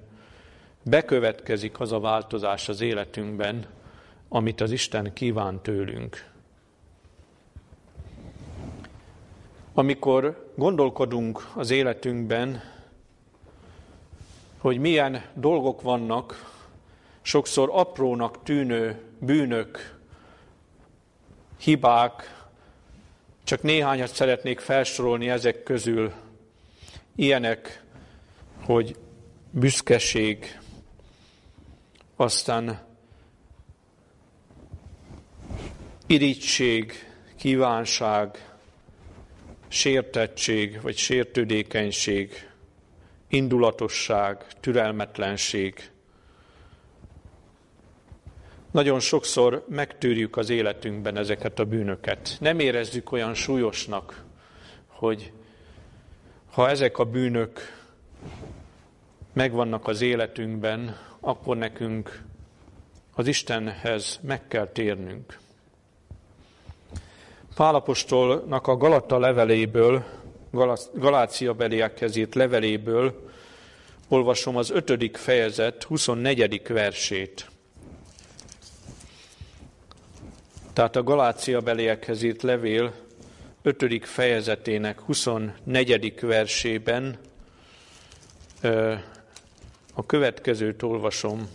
bekövetkezik 0.84 1.79
az 1.79 1.91
a 1.91 2.00
változás 2.00 2.70
az 2.70 2.82
életünkben, 2.82 3.65
amit 4.29 4.62
az 4.62 4.72
Isten 4.72 5.13
kíván 5.13 5.62
tőlünk. 5.62 6.29
Amikor 9.74 10.51
gondolkodunk 10.55 11.51
az 11.55 11.72
életünkben, 11.72 12.62
hogy 14.58 14.77
milyen 14.77 15.24
dolgok 15.34 15.82
vannak, 15.82 16.52
sokszor 17.23 17.69
aprónak 17.71 18.43
tűnő 18.43 19.01
bűnök, 19.19 19.97
hibák, 21.59 22.43
csak 23.43 23.61
néhányat 23.61 24.13
szeretnék 24.13 24.59
felsorolni 24.59 25.29
ezek 25.29 25.63
közül. 25.63 26.13
Ilyenek, 27.15 27.83
hogy 28.65 28.95
büszkeség, 29.51 30.59
aztán 32.15 32.81
irigység, 36.07 36.93
kívánság, 37.35 38.53
sértettség 39.67 40.81
vagy 40.81 40.97
sértődékenység, 40.97 42.49
indulatosság, 43.27 44.45
türelmetlenség. 44.59 45.91
Nagyon 48.73 48.99
sokszor 48.99 49.65
megtűrjük 49.69 50.37
az 50.37 50.49
életünkben 50.49 51.17
ezeket 51.17 51.59
a 51.59 51.65
bűnöket. 51.65 52.37
Nem 52.39 52.59
érezzük 52.59 53.11
olyan 53.11 53.33
súlyosnak, 53.33 54.23
hogy 54.87 55.31
ha 56.51 56.69
ezek 56.69 56.97
a 56.97 57.03
bűnök 57.03 57.59
megvannak 59.33 59.87
az 59.87 60.01
életünkben, 60.01 60.97
akkor 61.19 61.57
nekünk 61.57 62.23
az 63.15 63.27
Istenhez 63.27 64.19
meg 64.21 64.47
kell 64.47 64.67
térnünk. 64.67 65.39
Pálapostolnak 67.55 68.67
a 68.67 68.77
Galata 68.77 69.19
leveléből, 69.19 70.03
Galácia 70.93 71.53
beliekhez 71.53 72.15
írt 72.15 72.35
leveléből 72.35 73.29
olvasom 74.07 74.57
az 74.57 74.69
ötödik 74.69 75.17
fejezet 75.17 75.83
24. 75.83 76.61
versét. 76.67 77.51
Tehát 80.73 80.95
a 80.95 81.03
Galácia 81.03 81.61
beliekhez 81.61 82.23
írt 82.23 82.41
levél 82.41 82.93
ötödik 83.61 84.05
fejezetének 84.05 84.99
24. 84.99 86.19
versében 86.21 87.17
a 89.93 90.05
következőt 90.05 90.83
olvasom. 90.83 91.49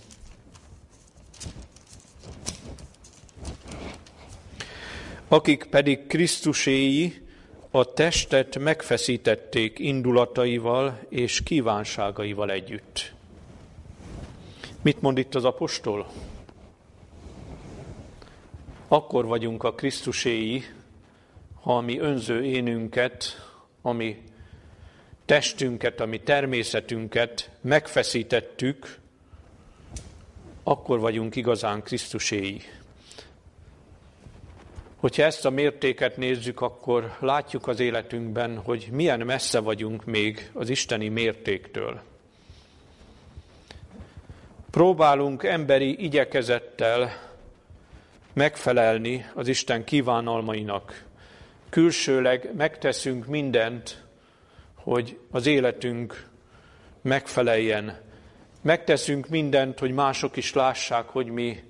Akik 5.28 5.64
pedig 5.64 6.06
Krisztuséi 6.06 7.26
a 7.70 7.92
testet 7.92 8.58
megfeszítették 8.58 9.78
indulataival 9.78 11.00
és 11.08 11.42
kívánságaival 11.42 12.50
együtt. 12.50 13.12
Mit 14.82 15.00
mond 15.00 15.18
itt 15.18 15.34
az 15.34 15.44
apostol? 15.44 16.06
Akkor 18.90 19.26
vagyunk 19.26 19.64
a 19.64 19.74
Krisztuséi, 19.74 20.64
ha 21.60 21.76
a 21.76 21.80
mi 21.80 21.98
önző 21.98 22.44
énünket, 22.44 23.24
ami 23.82 24.22
testünket, 25.24 26.00
a 26.00 26.06
mi 26.06 26.20
természetünket 26.20 27.50
megfeszítettük, 27.60 28.98
akkor 30.62 30.98
vagyunk 30.98 31.36
igazán 31.36 31.82
Krisztuséi. 31.82 32.60
Hogyha 34.96 35.22
ezt 35.22 35.44
a 35.44 35.50
mértéket 35.50 36.16
nézzük, 36.16 36.60
akkor 36.60 37.16
látjuk 37.20 37.66
az 37.66 37.80
életünkben, 37.80 38.58
hogy 38.58 38.88
milyen 38.90 39.20
messze 39.20 39.58
vagyunk 39.58 40.04
még 40.04 40.50
az 40.52 40.68
isteni 40.68 41.08
mértéktől. 41.08 42.00
Próbálunk 44.70 45.44
emberi 45.44 46.04
igyekezettel 46.04 47.27
megfelelni 48.32 49.26
az 49.34 49.48
Isten 49.48 49.84
kívánalmainak. 49.84 51.04
Külsőleg 51.68 52.50
megteszünk 52.56 53.26
mindent, 53.26 54.04
hogy 54.74 55.18
az 55.30 55.46
életünk 55.46 56.28
megfeleljen. 57.02 58.00
Megteszünk 58.62 59.28
mindent, 59.28 59.78
hogy 59.78 59.92
mások 59.92 60.36
is 60.36 60.52
lássák, 60.52 61.08
hogy 61.08 61.26
mi 61.26 61.62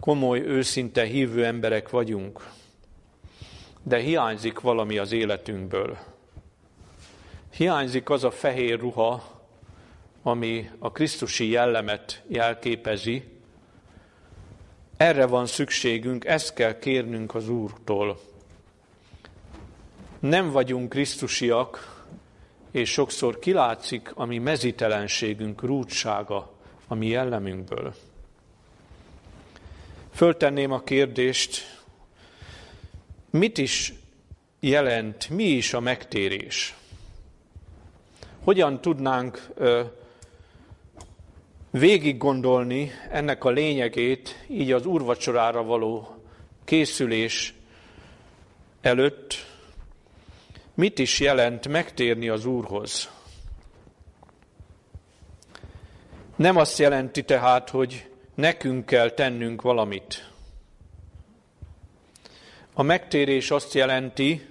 komoly, 0.00 0.40
őszinte 0.40 1.04
hívő 1.04 1.44
emberek 1.44 1.88
vagyunk. 1.90 2.48
De 3.82 3.98
hiányzik 3.98 4.60
valami 4.60 4.98
az 4.98 5.12
életünkből. 5.12 5.98
Hiányzik 7.56 8.10
az 8.10 8.24
a 8.24 8.30
fehér 8.30 8.78
ruha, 8.78 9.40
ami 10.22 10.70
a 10.78 10.92
Krisztusi 10.92 11.50
jellemet 11.50 12.22
jelképezi. 12.28 13.31
Erre 15.02 15.26
van 15.26 15.46
szükségünk, 15.46 16.24
ezt 16.24 16.54
kell 16.54 16.78
kérnünk 16.78 17.34
az 17.34 17.48
Úrtól. 17.48 18.20
Nem 20.18 20.50
vagyunk 20.50 20.88
Krisztusiak, 20.88 22.04
és 22.70 22.90
sokszor 22.90 23.38
kilátszik 23.38 24.10
a 24.14 24.24
mi 24.24 24.38
mezitelenségünk, 24.38 25.62
rúdsága 25.62 26.52
a 26.86 26.94
mi 26.94 27.06
jellemünkből. 27.06 27.94
Föltenném 30.14 30.72
a 30.72 30.82
kérdést, 30.82 31.80
mit 33.30 33.58
is 33.58 33.92
jelent, 34.60 35.28
mi 35.28 35.44
is 35.44 35.74
a 35.74 35.80
megtérés? 35.80 36.74
Hogyan 38.44 38.80
tudnánk 38.80 39.48
végig 41.72 42.16
gondolni 42.16 42.90
ennek 43.10 43.44
a 43.44 43.50
lényegét, 43.50 44.44
így 44.48 44.72
az 44.72 44.86
úrvacsorára 44.86 45.62
való 45.62 46.16
készülés 46.64 47.54
előtt, 48.80 49.50
Mit 50.74 50.98
is 50.98 51.20
jelent 51.20 51.68
megtérni 51.68 52.28
az 52.28 52.44
Úrhoz? 52.44 53.10
Nem 56.36 56.56
azt 56.56 56.78
jelenti 56.78 57.22
tehát, 57.22 57.70
hogy 57.70 58.08
nekünk 58.34 58.86
kell 58.86 59.10
tennünk 59.10 59.62
valamit. 59.62 60.30
A 62.74 62.82
megtérés 62.82 63.50
azt 63.50 63.74
jelenti, 63.74 64.46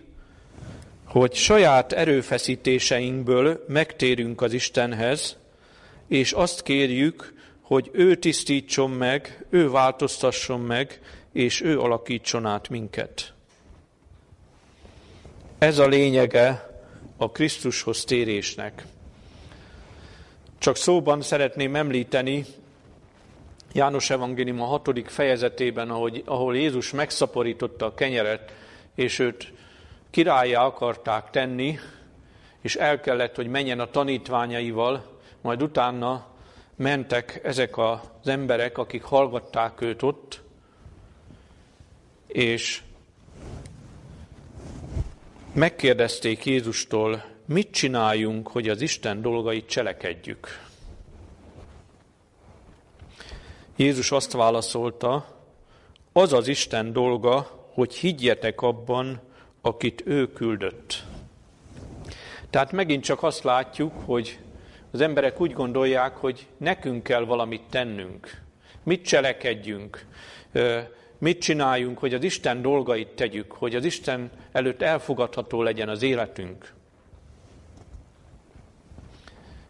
hogy 1.06 1.34
saját 1.34 1.92
erőfeszítéseinkből 1.92 3.66
megtérünk 3.68 4.42
az 4.42 4.54
Istenhez, 4.54 5.38
és 6.12 6.32
azt 6.32 6.62
kérjük, 6.62 7.34
hogy 7.62 7.90
ő 7.94 8.16
tisztítson 8.16 8.90
meg, 8.90 9.46
ő 9.50 9.70
változtasson 9.70 10.60
meg, 10.60 11.02
és 11.32 11.62
ő 11.62 11.80
alakítson 11.80 12.46
át 12.46 12.70
minket. 12.70 13.34
Ez 15.58 15.78
a 15.78 15.88
lényege 15.88 16.70
a 17.18 17.32
Krisztushoz 17.32 18.04
térésnek. 18.04 18.86
Csak 20.58 20.76
szóban 20.76 21.22
szeretném 21.22 21.76
említeni 21.76 22.46
János 23.74 24.10
Evangélium 24.10 24.62
a 24.62 24.66
hatodik 24.66 25.08
fejezetében, 25.08 25.90
ahogy, 25.90 26.24
ahol 26.26 26.58
Jézus 26.58 26.92
megszaporította 26.92 27.86
a 27.86 27.94
kenyeret, 27.94 28.54
és 28.96 29.20
őt 29.20 29.54
királyá 30.10 30.66
akarták 30.66 31.30
tenni, 31.30 31.80
és 32.62 32.76
el 32.76 33.00
kellett, 33.00 33.36
hogy 33.36 33.48
menjen 33.48 33.80
a 33.80 33.90
tanítványaival, 33.90 35.11
majd 35.42 35.64
utána 35.64 36.28
mentek 36.76 37.40
ezek 37.44 37.78
az 37.78 38.00
emberek, 38.24 38.78
akik 38.78 39.04
hallgatták 39.04 39.82
őt 39.82 40.02
ott, 40.02 40.42
és 42.28 42.82
megkérdezték 45.54 46.46
Jézustól, 46.46 47.24
mit 47.46 47.72
csináljunk, 47.72 48.48
hogy 48.48 48.70
az 48.70 48.82
Isten 48.82 49.22
dolgait 49.22 49.68
cselekedjük. 49.68 50.48
Jézus 53.76 54.12
azt 54.12 54.32
válaszolta, 54.32 55.26
az 56.14 56.34
az 56.34 56.48
Isten 56.48 56.94
dolga, 56.94 57.68
hogy 57.74 57.94
higgyetek 57.94 58.62
abban, 58.62 59.22
akit 59.62 60.04
ő 60.06 60.32
küldött. 60.32 61.04
Tehát 62.50 62.72
megint 62.72 63.04
csak 63.04 63.24
azt 63.24 63.44
látjuk, 63.44 63.94
hogy 64.06 64.40
az 64.92 65.02
emberek 65.02 65.42
úgy 65.42 65.54
gondolják, 65.54 66.16
hogy 66.16 66.48
nekünk 66.58 67.04
kell 67.04 67.26
valamit 67.26 67.64
tennünk. 67.70 68.42
Mit 68.84 69.06
cselekedjünk, 69.06 70.06
mit 71.18 71.42
csináljunk, 71.42 71.98
hogy 71.98 72.14
az 72.14 72.24
Isten 72.24 72.62
dolgait 72.62 73.08
tegyük, 73.08 73.52
hogy 73.52 73.76
az 73.76 73.86
Isten 73.86 74.32
előtt 74.52 74.82
elfogadható 74.82 75.62
legyen 75.62 75.90
az 75.90 76.02
életünk. 76.02 76.74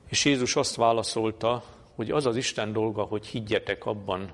És 0.09 0.25
Jézus 0.25 0.55
azt 0.55 0.75
válaszolta, 0.75 1.63
hogy 1.95 2.11
az 2.11 2.25
az 2.25 2.35
Isten 2.35 2.73
dolga, 2.73 3.03
hogy 3.03 3.25
higgyetek 3.25 3.85
abban, 3.85 4.31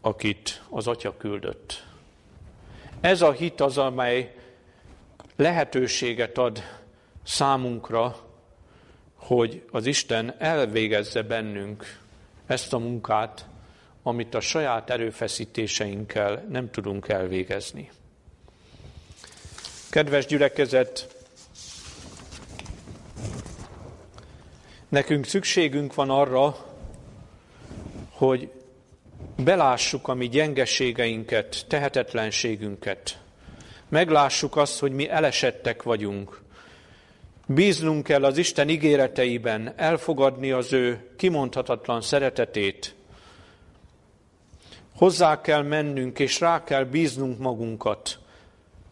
akit 0.00 0.62
az 0.70 0.86
Atya 0.86 1.16
küldött. 1.16 1.84
Ez 3.00 3.22
a 3.22 3.32
hit 3.32 3.60
az, 3.60 3.78
amely 3.78 4.34
lehetőséget 5.36 6.38
ad 6.38 6.62
számunkra, 7.22 8.16
hogy 9.22 9.62
az 9.70 9.86
Isten 9.86 10.34
elvégezze 10.38 11.22
bennünk 11.22 11.98
ezt 12.46 12.72
a 12.72 12.78
munkát, 12.78 13.46
amit 14.02 14.34
a 14.34 14.40
saját 14.40 14.90
erőfeszítéseinkkel 14.90 16.46
nem 16.48 16.70
tudunk 16.70 17.08
elvégezni. 17.08 17.90
Kedves 19.90 20.26
gyülekezet, 20.26 21.16
nekünk 24.88 25.24
szükségünk 25.24 25.94
van 25.94 26.10
arra, 26.10 26.56
hogy 28.10 28.50
belássuk 29.36 30.08
a 30.08 30.14
mi 30.14 30.28
gyengeségeinket, 30.28 31.64
tehetetlenségünket. 31.68 33.20
Meglássuk 33.88 34.56
azt, 34.56 34.78
hogy 34.78 34.92
mi 34.92 35.08
elesettek 35.08 35.82
vagyunk. 35.82 36.41
Bíznunk 37.54 38.04
kell 38.04 38.24
az 38.24 38.38
Isten 38.38 38.68
ígéreteiben, 38.68 39.72
elfogadni 39.76 40.50
az 40.50 40.72
ő 40.72 41.10
kimondhatatlan 41.16 42.00
szeretetét. 42.00 42.94
Hozzá 44.96 45.40
kell 45.40 45.62
mennünk, 45.62 46.18
és 46.18 46.40
rá 46.40 46.64
kell 46.64 46.84
bíznunk 46.84 47.38
magunkat. 47.38 48.18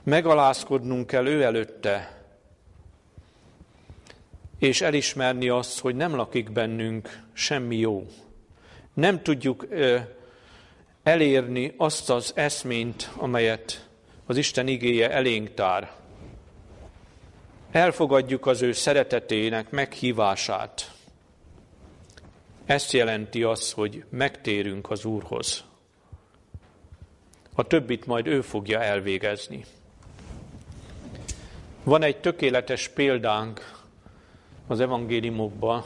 Megalázkodnunk 0.03 1.07
kell 1.07 1.27
ő 1.27 1.43
előtte, 1.43 2.23
és 4.59 4.81
elismerni 4.81 5.49
azt, 5.49 5.81
hogy 5.81 5.95
nem 5.97 6.15
lakik 6.15 6.53
bennünk 6.53 7.23
semmi 7.33 7.77
jó. 7.77 8.07
Nem 8.95 9.23
tudjuk 9.23 9.67
elérni 11.03 11.75
azt 11.77 12.11
az 12.11 12.33
eszményt, 12.35 13.11
amelyet 13.17 13.89
az 14.27 14.37
Isten 14.37 14.69
igéje 14.69 15.11
elénk 15.11 15.55
tár. 15.55 16.00
Elfogadjuk 17.71 18.47
az 18.47 18.63
ő 18.63 18.73
szeretetének 18.73 19.71
meghívását. 19.71 20.93
Ezt 22.65 22.93
jelenti 22.93 23.43
az, 23.43 23.73
hogy 23.73 24.05
megtérünk 24.09 24.91
az 24.91 25.05
Úrhoz. 25.05 25.65
A 27.55 27.63
többit 27.63 28.07
majd 28.07 28.27
ő 28.27 28.41
fogja 28.41 28.83
elvégezni. 28.83 29.65
Van 31.85 32.03
egy 32.03 32.21
tökéletes 32.21 32.89
példánk 32.89 33.83
az 34.67 34.81
evangéliumokban, 34.81 35.85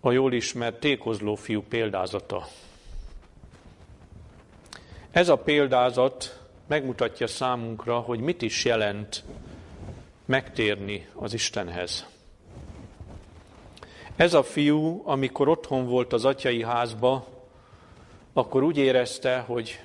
a 0.00 0.12
jól 0.12 0.32
ismert 0.32 0.80
tékozló 0.80 1.34
fiú 1.34 1.62
példázata. 1.62 2.46
Ez 5.10 5.28
a 5.28 5.36
példázat 5.36 6.40
megmutatja 6.66 7.26
számunkra, 7.26 7.98
hogy 7.98 8.20
mit 8.20 8.42
is 8.42 8.64
jelent 8.64 9.24
megtérni 10.30 11.06
az 11.14 11.34
Istenhez. 11.34 12.06
Ez 14.16 14.34
a 14.34 14.42
fiú, 14.42 15.02
amikor 15.04 15.48
otthon 15.48 15.86
volt 15.86 16.12
az 16.12 16.24
atyai 16.24 16.62
házba, 16.62 17.26
akkor 18.32 18.62
úgy 18.62 18.76
érezte, 18.76 19.38
hogy 19.38 19.80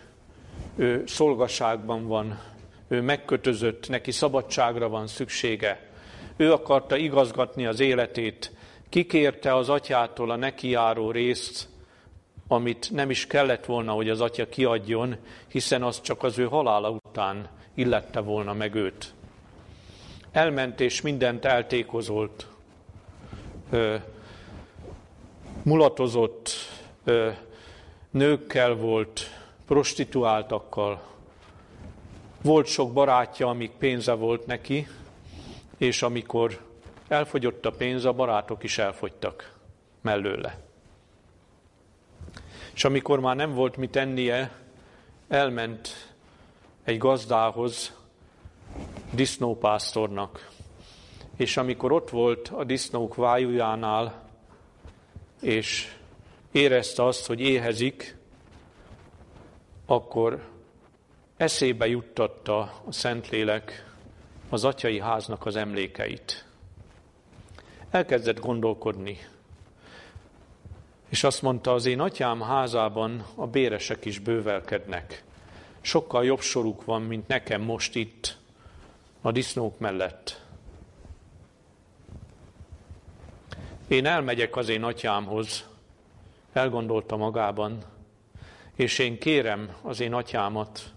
ő 0.75 1.03
szolgaságban 1.07 2.07
van, 2.07 2.39
ő 2.87 3.01
megkötözött, 3.01 3.89
neki 3.89 4.11
szabadságra 4.11 4.89
van 4.89 5.07
szüksége. 5.07 5.89
Ő 6.35 6.51
akarta 6.51 6.95
igazgatni 6.95 7.65
az 7.65 7.79
életét, 7.79 8.51
kikérte 8.89 9.55
az 9.55 9.69
atyától 9.69 10.31
a 10.31 10.35
neki 10.35 10.69
járó 10.69 11.11
részt, 11.11 11.69
amit 12.47 12.91
nem 12.91 13.09
is 13.09 13.27
kellett 13.27 13.65
volna, 13.65 13.91
hogy 13.91 14.09
az 14.09 14.21
atya 14.21 14.49
kiadjon, 14.49 15.15
hiszen 15.47 15.83
az 15.83 16.01
csak 16.01 16.23
az 16.23 16.39
ő 16.39 16.45
halála 16.45 16.89
után 16.89 17.49
illette 17.73 18.19
volna 18.19 18.53
meg 18.53 18.75
őt. 18.75 19.14
Elment 20.35 20.79
és 20.79 21.01
mindent 21.01 21.45
eltékozolt, 21.45 22.47
ö, 23.69 23.95
mulatozott, 25.63 26.49
ö, 27.03 27.31
nőkkel 28.09 28.73
volt, 28.73 29.21
prostituáltakkal. 29.67 31.01
Volt 32.41 32.65
sok 32.65 32.93
barátja, 32.93 33.47
amíg 33.47 33.71
pénze 33.71 34.13
volt 34.13 34.45
neki, 34.45 34.87
és 35.77 36.01
amikor 36.01 36.59
elfogyott 37.07 37.65
a 37.65 37.71
pénz, 37.71 38.05
a 38.05 38.13
barátok 38.13 38.63
is 38.63 38.77
elfogytak 38.77 39.53
mellőle. 40.01 40.57
És 42.73 42.85
amikor 42.85 43.19
már 43.19 43.35
nem 43.35 43.53
volt 43.53 43.77
mit 43.77 43.91
tennie, 43.91 44.51
elment 45.27 46.13
egy 46.83 46.97
gazdához, 46.97 47.93
disznópásztornak. 49.15 50.49
És 51.35 51.57
amikor 51.57 51.91
ott 51.91 52.09
volt 52.09 52.47
a 52.47 52.63
disznók 52.63 53.15
vájújánál, 53.15 54.29
és 55.41 55.95
érezte 56.51 57.05
azt, 57.05 57.25
hogy 57.25 57.39
éhezik, 57.39 58.17
akkor 59.85 60.47
eszébe 61.37 61.87
juttatta 61.87 62.59
a 62.59 62.91
Szentlélek 62.91 63.93
az 64.49 64.63
atyai 64.63 64.99
háznak 64.99 65.45
az 65.45 65.55
emlékeit. 65.55 66.45
Elkezdett 67.89 68.39
gondolkodni, 68.39 69.17
és 71.09 71.23
azt 71.23 71.41
mondta, 71.41 71.73
az 71.73 71.85
én 71.85 71.99
atyám 71.99 72.41
házában 72.41 73.25
a 73.35 73.47
béresek 73.47 74.05
is 74.05 74.19
bővelkednek. 74.19 75.23
Sokkal 75.81 76.25
jobb 76.25 76.41
soruk 76.41 76.85
van, 76.85 77.01
mint 77.01 77.27
nekem 77.27 77.61
most 77.61 77.95
itt, 77.95 78.37
a 79.25 79.31
disznók 79.31 79.79
mellett. 79.79 80.41
Én 83.87 84.05
elmegyek 84.05 84.55
az 84.55 84.69
én 84.69 84.83
atyámhoz, 84.83 85.69
elgondolta 86.53 87.15
magában, 87.15 87.83
és 88.75 88.99
én 88.99 89.19
kérem 89.19 89.75
az 89.81 89.99
én 89.99 90.13
atyámat, 90.13 90.93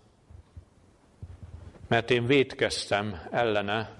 mert 1.86 2.10
én 2.10 2.26
vétkeztem 2.26 3.20
ellene, 3.30 3.94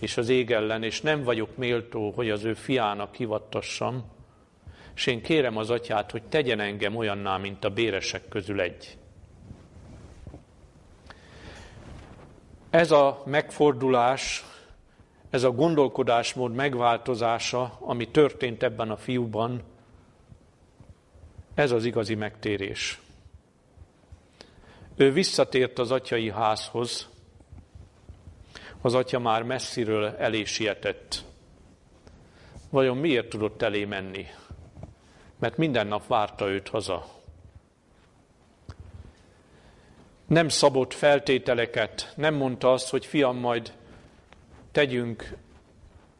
és 0.00 0.16
az 0.16 0.28
ég 0.28 0.50
ellen, 0.50 0.82
és 0.82 1.00
nem 1.00 1.22
vagyok 1.22 1.56
méltó, 1.56 2.10
hogy 2.10 2.30
az 2.30 2.44
ő 2.44 2.54
fiának 2.54 3.14
hivattassam, 3.14 4.04
és 4.94 5.06
én 5.06 5.22
kérem 5.22 5.56
az 5.56 5.70
atyát, 5.70 6.10
hogy 6.10 6.22
tegyen 6.22 6.60
engem 6.60 6.96
olyanná, 6.96 7.36
mint 7.36 7.64
a 7.64 7.70
béresek 7.70 8.28
közül 8.28 8.60
egy. 8.60 8.98
Ez 12.70 12.90
a 12.90 13.22
megfordulás, 13.24 14.44
ez 15.30 15.42
a 15.42 15.50
gondolkodásmód 15.50 16.54
megváltozása, 16.54 17.76
ami 17.80 18.08
történt 18.08 18.62
ebben 18.62 18.90
a 18.90 18.96
fiúban, 18.96 19.62
ez 21.54 21.70
az 21.70 21.84
igazi 21.84 22.14
megtérés. 22.14 23.00
Ő 24.96 25.12
visszatért 25.12 25.78
az 25.78 25.90
atyai 25.90 26.30
házhoz, 26.30 27.08
az 28.80 28.94
atya 28.94 29.18
már 29.18 29.42
messziről 29.42 30.06
elé 30.06 30.44
sietett. 30.44 31.24
Vajon 32.70 32.96
miért 32.96 33.28
tudott 33.28 33.62
elé 33.62 33.84
menni? 33.84 34.26
Mert 35.38 35.56
minden 35.56 35.86
nap 35.86 36.06
várta 36.06 36.48
őt 36.48 36.68
haza. 36.68 37.17
Nem 40.28 40.48
szabott 40.48 40.94
feltételeket, 40.94 42.12
nem 42.16 42.34
mondta 42.34 42.72
azt, 42.72 42.90
hogy 42.90 43.06
fiam, 43.06 43.36
majd 43.36 43.72
tegyünk 44.72 45.36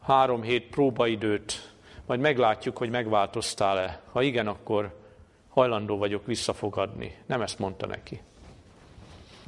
három 0.01 0.43
hét 0.43 0.69
próbaidőt, 0.69 1.73
majd 2.07 2.21
meglátjuk, 2.21 2.79
hogy 2.79 2.91
megváltoztál-e. 2.91 4.01
Ha 4.13 4.23
igen, 4.23 4.47
akkor 4.47 4.95
hajlandó 5.49 5.97
vagyok 5.97 6.27
visszafogadni. 6.27 7.17
Nem 7.27 7.43
ezt 7.43 7.59
mondta 7.59 7.87
neki. 7.87 8.21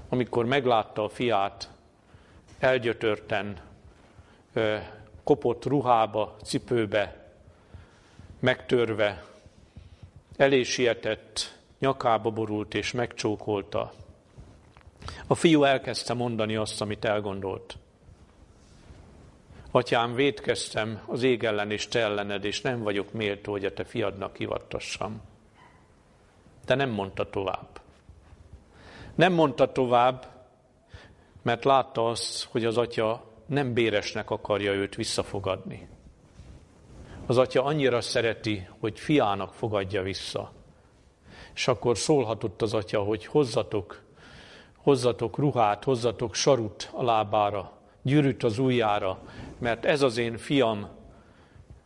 amikor 0.09 0.44
meglátta 0.44 1.05
a 1.05 1.09
fiát 1.09 1.70
elgyötörten, 2.59 3.61
kopott 5.25 5.64
ruhába, 5.64 6.37
cipőbe, 6.44 7.33
megtörve, 8.40 9.25
elé 10.37 10.62
sietett, 10.62 11.59
nyakába 11.79 12.31
borult 12.31 12.75
és 12.75 12.92
megcsókolta. 12.92 13.92
A 15.27 15.35
fiú 15.35 15.65
elkezdte 15.65 16.15
mondani 16.15 16.57
azt, 16.57 16.81
amit 16.81 17.05
elgondolt. 17.05 17.79
Atyám, 19.71 20.15
védkeztem 20.15 21.03
az 21.07 21.23
ég 21.23 21.45
ellen 21.45 21.71
és 21.71 21.89
te 21.89 22.01
ellened, 22.01 22.45
és 22.45 22.61
nem 22.61 22.83
vagyok 22.83 23.13
méltó, 23.13 23.53
hogy 23.53 23.65
a 23.65 23.73
te 23.73 23.85
fiadnak 23.85 24.37
hivattassam. 24.37 25.21
De 26.65 26.75
nem 26.75 26.91
mondta 26.91 27.31
tovább. 27.31 27.81
Nem 29.15 29.33
mondta 29.33 29.73
tovább, 29.73 30.27
mert 31.43 31.65
látta 31.65 32.09
azt, 32.09 32.45
hogy 32.45 32.65
az 32.65 32.77
atya 32.77 33.25
nem 33.47 33.73
béresnek 33.73 34.31
akarja 34.31 34.73
őt 34.73 34.95
visszafogadni. 34.95 35.89
Az 37.27 37.39
atya 37.39 37.65
annyira 37.65 38.01
szereti, 38.01 38.69
hogy 38.81 38.99
fiának 38.99 39.55
fogadja 39.55 40.03
vissza. 40.03 40.53
És 41.55 41.69
akkor 41.69 41.99
szólhatott 41.99 42.63
az 42.63 42.75
atya, 42.75 43.01
hogy 43.03 43.27
hozzatok, 43.27 44.03
hozzatok 44.83 45.38
ruhát, 45.38 45.85
hozzatok 45.85 46.35
sarut 46.35 46.90
a 46.93 47.03
lábára, 47.03 47.73
gyűrűt 48.03 48.43
az 48.43 48.59
ujjára, 48.59 49.19
mert 49.59 49.85
ez 49.85 50.03
az 50.03 50.16
én 50.16 50.37
fiam 50.37 50.88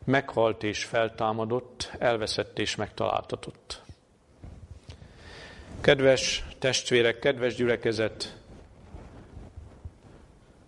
meghalt 0.04 0.62
és 0.62 0.84
feltámadott, 0.84 1.90
elveszett 1.98 2.58
és 2.58 2.76
megtaláltatott. 2.76 3.82
Kedves 5.80 6.44
testvérek, 6.58 7.18
kedves 7.18 7.54
gyülekezet, 7.54 8.42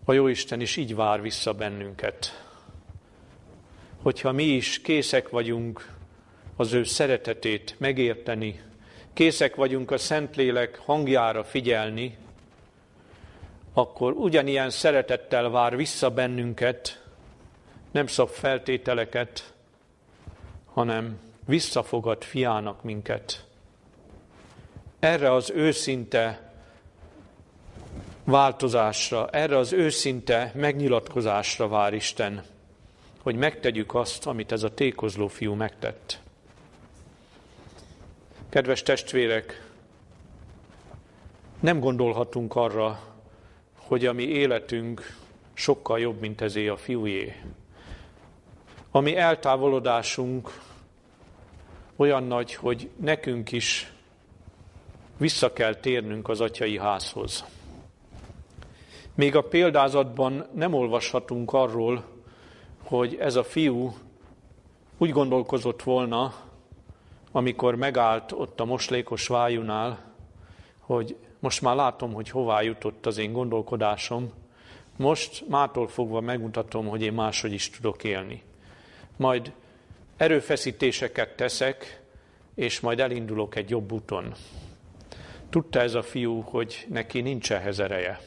a 0.05 0.12
Jóisten 0.12 0.61
is 0.61 0.77
így 0.77 0.95
vár 0.95 1.23
vissza 1.23 1.53
bennünket. 1.53 2.45
Hogyha 4.03 4.33
mi 4.33 4.45
is 4.45 4.81
készek 4.81 5.29
vagyunk 5.29 5.95
az 6.57 6.73
ő 6.73 6.85
szeretetét 6.85 7.75
megérteni, 7.79 8.61
készek 9.16 9.55
vagyunk 9.55 9.90
a 9.90 9.98
Szentlélek 9.98 10.79
hangjára 10.85 11.44
figyelni, 11.44 12.16
akkor 13.72 14.12
ugyanilyen 14.12 14.70
szeretettel 14.70 15.50
vár 15.50 15.76
vissza 15.76 16.11
bennünket, 16.11 17.02
nem 17.90 18.07
szab 18.07 18.29
feltételeket, 18.29 19.52
hanem 20.72 21.18
visszafogad 21.46 22.22
fiának 22.22 22.83
minket. 22.83 23.44
Erre 24.98 25.33
az 25.33 25.50
őszinte 25.50 26.52
változásra, 28.24 29.29
erre 29.29 29.57
az 29.57 29.72
őszinte 29.72 30.52
megnyilatkozásra 30.55 31.68
vár 31.68 31.94
Isten, 31.94 32.44
hogy 33.22 33.37
megtegyük 33.37 33.94
azt, 33.94 34.26
amit 34.26 34.52
ez 34.52 34.62
a 34.62 34.74
tékozló 34.74 35.26
fiú 35.26 35.55
megtett. 35.55 36.24
Kedves 38.57 38.83
testvérek, 38.83 39.71
nem 41.61 41.81
gondolhatunk 41.81 42.55
arra, 42.55 43.01
hogy 43.79 44.07
a 44.07 44.12
mi 44.12 44.23
életünk 44.23 45.16
sokkal 45.55 45.99
jobb, 45.99 46.21
mint 46.21 46.40
ezé 46.40 46.69
a 46.69 46.77
fiújé. 46.77 47.35
A 48.90 49.01
mi 49.01 49.16
eltávolodásunk 49.16 50.61
olyan 51.97 52.23
nagy, 52.23 52.55
hogy 52.55 52.90
nekünk 53.01 53.53
is 53.53 53.92
vissza 55.16 55.53
kell 55.53 55.75
térnünk 55.75 56.29
az 56.29 56.40
atyai 56.40 56.79
házhoz. 56.79 57.45
Még 59.14 59.37
a 59.37 59.49
példázatban 59.49 60.47
nem 60.55 60.75
olvashatunk 60.75 61.53
arról, 61.53 62.05
hogy 62.85 63.16
ez 63.21 63.37
a 63.37 63.45
fiú 63.45 63.95
úgy 64.99 65.11
gondolkozott 65.11 65.83
volna, 65.83 66.46
amikor 67.37 67.75
megállt 67.75 68.33
ott 68.33 68.61
a 68.61 68.64
moslékos 68.64 69.27
vájunál, 69.27 69.99
hogy 70.81 71.16
most 71.38 71.62
már 71.62 71.77
látom, 71.77 72.12
hogy 72.12 72.31
hová 72.31 72.62
jutott 72.62 73.07
az 73.07 73.18
én 73.18 73.33
gondolkodásom, 73.33 74.33
most 74.96 75.49
mától 75.49 75.88
fogva 75.88 76.20
megmutatom, 76.20 76.87
hogy 76.87 77.03
én 77.03 77.12
máshogy 77.12 77.53
is 77.53 77.70
tudok 77.70 78.05
élni. 78.05 78.42
Majd 79.16 79.53
erőfeszítéseket 80.16 81.37
teszek, 81.37 82.03
és 82.55 82.81
majd 82.81 83.01
elindulok 83.01 83.57
egy 83.57 83.70
jobb 83.70 83.92
úton. 83.92 84.35
Tudta 85.51 85.81
ez 85.81 85.94
a 85.94 86.03
fiú, 86.03 86.40
hogy 86.40 86.87
neki 86.88 87.20
nincs 87.20 87.53
ehhez 87.53 87.79
ereje. 87.79 88.20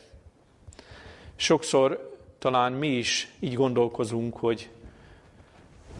Sokszor 1.35 2.17
talán 2.39 2.71
mi 2.71 2.87
is 2.87 3.31
így 3.39 3.53
gondolkozunk, 3.53 4.37
hogy 4.37 4.69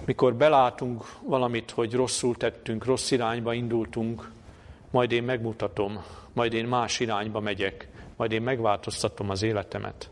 mikor 0.06 0.36
belátunk 0.36 1.06
valamit, 1.22 1.72
hogy 1.72 1.94
rosszul 1.94 2.36
tettünk, 2.36 2.86
rossz 2.86 3.12
irányba 3.12 3.54
indultunk, 3.54 4.32
majd 4.92 5.12
én 5.12 5.24
megmutatom, 5.24 6.04
majd 6.34 6.54
én 6.54 6.66
más 6.66 7.00
irányba 7.00 7.40
megyek, 7.40 7.88
majd 8.16 8.32
én 8.32 8.42
megváltoztatom 8.42 9.30
az 9.30 9.42
életemet. 9.42 10.10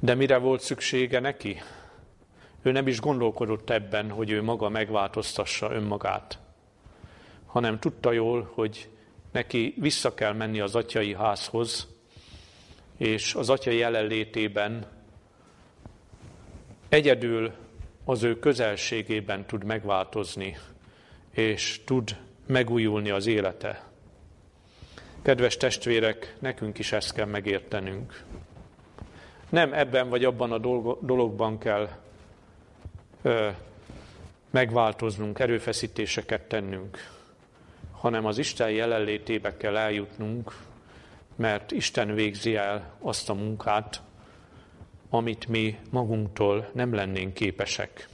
De 0.00 0.14
mire 0.14 0.36
volt 0.36 0.60
szüksége 0.60 1.20
neki? 1.20 1.56
Ő 2.62 2.72
nem 2.72 2.86
is 2.86 3.00
gondolkodott 3.00 3.70
ebben, 3.70 4.10
hogy 4.10 4.30
ő 4.30 4.42
maga 4.42 4.68
megváltoztassa 4.68 5.72
önmagát, 5.72 6.38
hanem 7.46 7.78
tudta 7.78 8.12
jól, 8.12 8.50
hogy 8.54 8.88
neki 9.32 9.74
vissza 9.78 10.14
kell 10.14 10.32
menni 10.32 10.60
az 10.60 10.74
atyai 10.74 11.14
házhoz, 11.14 11.88
és 12.96 13.34
az 13.34 13.50
atya 13.50 13.70
jelenlétében 13.70 14.86
egyedül 16.96 17.52
az 18.04 18.22
ő 18.22 18.38
közelségében 18.38 19.46
tud 19.46 19.64
megváltozni, 19.64 20.56
és 21.30 21.80
tud 21.84 22.16
megújulni 22.46 23.10
az 23.10 23.26
élete. 23.26 23.84
Kedves 25.22 25.56
testvérek, 25.56 26.36
nekünk 26.38 26.78
is 26.78 26.92
ezt 26.92 27.12
kell 27.12 27.26
megértenünk. 27.26 28.22
Nem 29.48 29.72
ebben 29.72 30.08
vagy 30.08 30.24
abban 30.24 30.52
a 30.52 30.58
dologban 31.00 31.58
kell 31.58 31.88
ö, 33.22 33.48
megváltoznunk, 34.50 35.38
erőfeszítéseket 35.38 36.42
tennünk, 36.42 37.10
hanem 37.92 38.24
az 38.26 38.38
Isten 38.38 38.70
jelenlétébe 38.70 39.56
kell 39.56 39.76
eljutnunk, 39.76 40.56
mert 41.34 41.72
Isten 41.72 42.14
végzi 42.14 42.54
el 42.54 42.96
azt 43.00 43.30
a 43.30 43.34
munkát, 43.34 44.00
amit 45.10 45.48
mi 45.48 45.78
magunktól 45.90 46.70
nem 46.72 46.94
lennénk 46.94 47.34
képesek. 47.34 48.08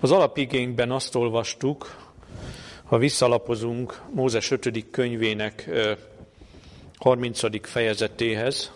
Az 0.00 0.10
alapigényben 0.10 0.90
azt 0.90 1.14
olvastuk, 1.14 1.96
ha 2.84 2.98
visszalapozunk 2.98 4.02
Mózes 4.14 4.50
5. 4.50 4.90
könyvének 4.90 5.70
30. 6.98 7.68
fejezetéhez, 7.68 8.72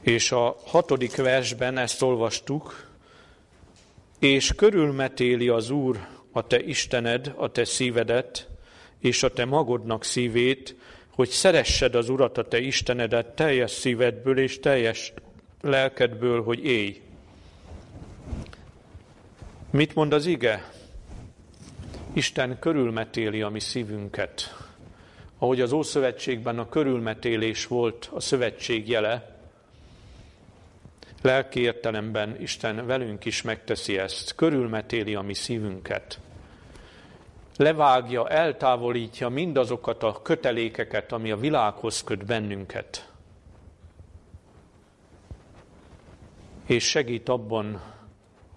és 0.00 0.32
a 0.32 0.56
hatodik 0.64 1.16
versben 1.16 1.78
ezt 1.78 2.02
olvastuk, 2.02 2.88
és 4.18 4.52
körülmetéli 4.56 5.48
az 5.48 5.70
Úr 5.70 6.06
a 6.32 6.46
te 6.46 6.60
Istened, 6.60 7.32
a 7.36 7.50
te 7.50 7.64
szívedet, 7.64 8.48
és 9.04 9.22
a 9.22 9.32
te 9.32 9.44
magodnak 9.44 10.04
szívét, 10.04 10.76
hogy 11.10 11.28
szeressed 11.28 11.94
az 11.94 12.08
Urat, 12.08 12.38
a 12.38 12.48
te 12.48 12.60
Istenedet 12.60 13.26
teljes 13.26 13.70
szívedből 13.70 14.38
és 14.38 14.60
teljes 14.60 15.12
lelkedből, 15.60 16.42
hogy 16.42 16.64
élj. 16.64 17.00
Mit 19.70 19.94
mond 19.94 20.12
az 20.12 20.26
ige? 20.26 20.70
Isten 22.12 22.58
körülmetéli 22.58 23.42
a 23.42 23.48
mi 23.48 23.60
szívünket. 23.60 24.56
Ahogy 25.38 25.60
az 25.60 25.72
Ószövetségben 25.72 26.58
a 26.58 26.68
körülmetélés 26.68 27.66
volt 27.66 28.10
a 28.14 28.20
szövetség 28.20 28.88
jele, 28.88 29.38
lelki 31.22 31.60
értelemben 31.60 32.40
Isten 32.40 32.86
velünk 32.86 33.24
is 33.24 33.42
megteszi 33.42 33.98
ezt, 33.98 34.34
körülmetéli 34.34 35.14
a 35.14 35.22
mi 35.22 35.34
szívünket 35.34 36.18
levágja, 37.56 38.28
eltávolítja 38.28 39.28
mindazokat 39.28 40.02
a 40.02 40.22
kötelékeket, 40.22 41.12
ami 41.12 41.30
a 41.30 41.36
világhoz 41.36 42.04
köt 42.04 42.24
bennünket. 42.24 43.12
És 46.66 46.88
segít 46.88 47.28
abban, 47.28 47.82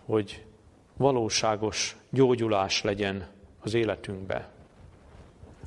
hogy 0.06 0.46
valóságos 0.98 1.98
gyógyulás 2.10 2.82
legyen 2.82 3.28
az 3.60 3.74
életünkbe. 3.74 4.50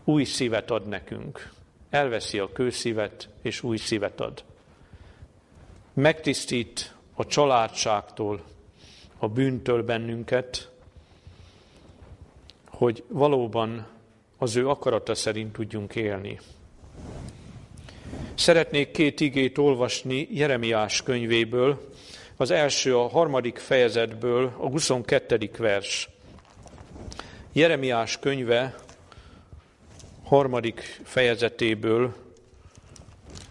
Új 0.05 0.25
szívet 0.25 0.71
ad 0.71 0.89
nekünk. 0.89 1.53
Elveszi 1.91 2.39
a 2.39 2.53
kőszívet, 2.53 3.29
és 3.43 3.63
új 3.63 3.77
szívet 3.77 4.21
ad. 4.21 4.45
Megtisztít 5.93 6.95
a 7.15 7.27
családságtól, 7.27 8.43
a 9.19 9.29
bűntől 9.29 9.83
bennünket, 9.83 10.70
hogy 12.81 13.05
valóban 13.09 13.87
az 14.39 14.57
ő 14.57 14.69
akarata 14.69 15.15
szerint 15.15 15.53
tudjunk 15.53 15.95
élni. 15.95 16.41
Szeretnék 18.35 18.91
két 18.91 19.21
igét 19.21 19.59
olvasni 19.59 20.29
Jeremiás 20.31 21.03
könyvéből, 21.03 21.91
az 22.37 22.51
első 22.51 22.97
a 22.97 23.09
harmadik 23.09 23.59
fejezetből, 23.59 24.45
a 24.45 24.69
22. 24.69 25.51
vers. 25.59 26.09
Jeremiás 27.53 28.19
könyve 28.19 28.75
harmadik 30.25 31.01
fejezetéből 31.05 32.15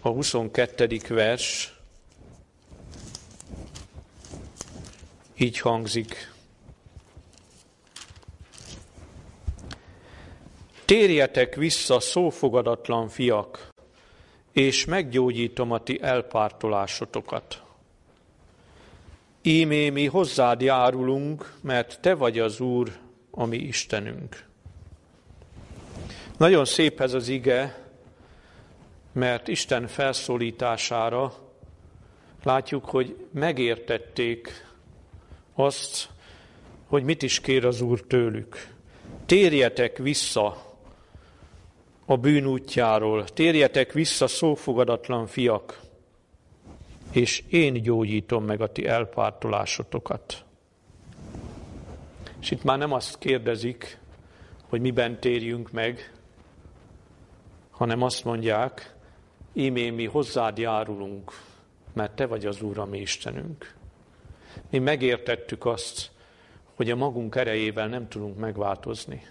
a 0.00 0.08
22. 0.08 1.00
vers 1.08 1.76
így 5.36 5.58
hangzik. 5.58 6.32
Térjetek 10.90 11.54
vissza, 11.54 12.00
szófogadatlan 12.00 13.08
fiak, 13.08 13.68
és 14.52 14.84
meggyógyítom 14.84 15.70
a 15.70 15.82
ti 15.82 15.98
elpártolásotokat. 16.02 17.62
Ímé 19.42 19.90
mi 19.90 20.06
hozzád 20.06 20.60
járulunk, 20.60 21.52
mert 21.60 22.00
te 22.00 22.14
vagy 22.14 22.38
az 22.38 22.60
Úr, 22.60 22.98
a 23.30 23.44
mi 23.44 23.56
Istenünk. 23.56 24.44
Nagyon 26.36 26.64
szép 26.64 27.00
ez 27.00 27.14
az 27.14 27.28
ige, 27.28 27.84
mert 29.12 29.48
Isten 29.48 29.86
felszólítására 29.86 31.34
látjuk, 32.42 32.84
hogy 32.84 33.26
megértették 33.32 34.66
azt, 35.54 36.08
hogy 36.86 37.02
mit 37.02 37.22
is 37.22 37.40
kér 37.40 37.64
az 37.64 37.80
Úr 37.80 38.00
tőlük. 38.00 38.68
Térjetek 39.26 39.98
vissza 39.98 40.68
a 42.10 42.16
bűn 42.16 42.46
útjáról, 42.46 43.24
térjetek 43.24 43.92
vissza 43.92 44.26
szófogadatlan 44.26 45.26
fiak, 45.26 45.80
és 47.12 47.42
én 47.48 47.82
gyógyítom 47.82 48.44
meg 48.44 48.60
a 48.60 48.72
ti 48.72 48.86
elpártolásotokat. 48.86 50.44
És 52.40 52.50
itt 52.50 52.62
már 52.62 52.78
nem 52.78 52.92
azt 52.92 53.18
kérdezik, 53.18 53.98
hogy 54.68 54.80
miben 54.80 55.20
térjünk 55.20 55.70
meg, 55.72 56.12
hanem 57.70 58.02
azt 58.02 58.24
mondják, 58.24 58.94
ímé 59.52 59.90
mi 59.90 60.04
hozzád 60.04 60.58
járulunk, 60.58 61.32
mert 61.92 62.16
te 62.16 62.26
vagy 62.26 62.46
az 62.46 62.62
Úr, 62.62 62.78
a 62.78 62.84
mi 62.84 62.98
Istenünk. 62.98 63.74
Mi 64.70 64.78
megértettük 64.78 65.66
azt, 65.66 66.10
hogy 66.74 66.90
a 66.90 66.96
magunk 66.96 67.34
erejével 67.34 67.88
nem 67.88 68.08
tudunk 68.08 68.38
megváltozni. 68.38 69.22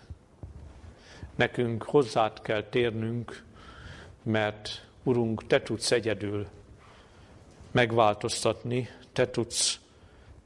Nekünk 1.39 1.83
hozzád 1.83 2.41
kell 2.41 2.63
térnünk, 2.63 3.43
mert 4.23 4.85
Urunk, 5.03 5.47
Te 5.47 5.61
tudsz 5.61 5.91
egyedül 5.91 6.47
megváltoztatni, 7.71 8.89
Te 9.13 9.29
tudsz 9.29 9.79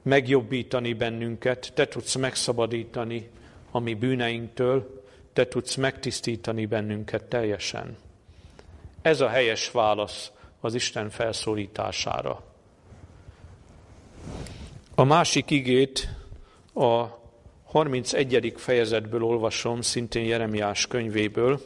megjobbítani 0.02 0.94
bennünket, 0.94 1.72
Te 1.76 1.88
tudsz 1.88 2.16
megszabadítani 2.16 3.30
a 3.72 3.80
mi 3.80 3.94
bűneinktől, 3.94 5.04
Te 5.34 5.48
tudsz 5.48 5.76
megtisztítani 5.76 6.66
bennünket 6.66 7.24
teljesen. 7.24 7.98
Ez 9.02 9.22
a 9.22 9.28
helyes 9.28 9.72
válasz 9.72 10.32
az 10.60 10.74
Isten 10.74 11.10
felszólítására. 11.10 12.44
A 14.96 15.04
másik 15.04 15.50
igét 15.50 16.10
a 16.74 17.23
31. 17.74 18.54
fejezetből 18.56 19.24
olvasom, 19.24 19.82
szintén 19.82 20.26
Jeremiás 20.26 20.88
könyvéből. 20.88 21.62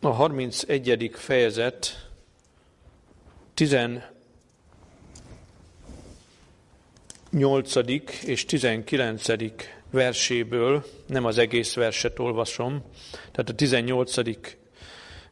A 0.00 0.08
31. 0.08 1.10
fejezet 1.14 2.10
18. 3.54 4.10
és 8.24 8.44
19. 8.44 9.26
verséből, 9.90 10.84
nem 11.06 11.24
az 11.24 11.38
egész 11.38 11.74
verset 11.74 12.18
olvasom, 12.18 12.84
tehát 13.10 13.48
a 13.48 13.54
18. 13.54 14.14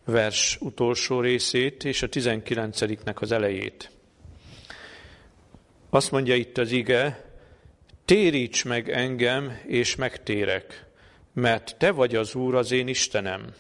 vers 0.04 0.58
utolsó 0.60 1.20
részét 1.20 1.84
és 1.84 2.02
a 2.02 2.08
19-nek 2.08 3.16
az 3.16 3.32
elejét. 3.32 3.96
Azt 5.90 6.10
mondja 6.10 6.34
itt 6.34 6.58
az 6.58 6.70
ige, 6.70 7.24
téríts 8.04 8.64
meg 8.64 8.90
engem, 8.90 9.58
és 9.66 9.96
megtérek, 9.96 10.86
mert 11.32 11.76
te 11.78 11.90
vagy 11.90 12.14
az 12.14 12.34
Úr, 12.34 12.54
az 12.54 12.72
én 12.72 12.88
Istenem. 12.88 13.54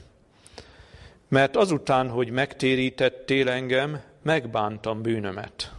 Mert 1.28 1.56
azután, 1.56 2.08
hogy 2.08 2.30
megtérítettél 2.30 3.48
engem, 3.48 4.00
megbántam 4.22 5.02
bűnömet. 5.02 5.72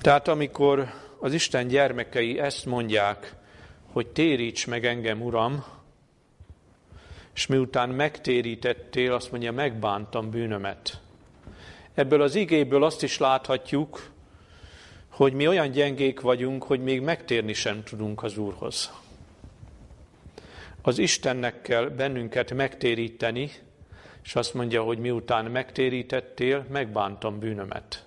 Tehát 0.00 0.28
amikor 0.28 0.92
az 1.18 1.32
Isten 1.32 1.66
gyermekei 1.68 2.38
ezt 2.38 2.66
mondják, 2.66 3.34
hogy 3.92 4.06
téríts 4.06 4.66
meg 4.66 4.86
engem, 4.86 5.22
Uram, 5.22 5.64
és 7.34 7.46
miután 7.46 7.88
megtérítettél, 7.88 9.12
azt 9.12 9.30
mondja, 9.30 9.52
megbántam 9.52 10.30
bűnömet. 10.30 11.00
Ebből 11.94 12.22
az 12.22 12.34
igéből 12.34 12.84
azt 12.84 13.02
is 13.02 13.18
láthatjuk, 13.18 14.10
hogy 15.20 15.32
mi 15.32 15.48
olyan 15.48 15.70
gyengék 15.70 16.20
vagyunk, 16.20 16.62
hogy 16.62 16.82
még 16.82 17.00
megtérni 17.00 17.52
sem 17.52 17.82
tudunk 17.82 18.22
az 18.22 18.36
Úrhoz. 18.36 18.92
Az 20.82 20.98
Istennek 20.98 21.62
kell 21.62 21.88
bennünket 21.88 22.54
megtéríteni, 22.54 23.50
és 24.24 24.34
azt 24.34 24.54
mondja, 24.54 24.82
hogy 24.82 24.98
miután 24.98 25.44
megtérítettél, 25.44 26.66
megbántam 26.70 27.38
bűnömet. 27.38 28.06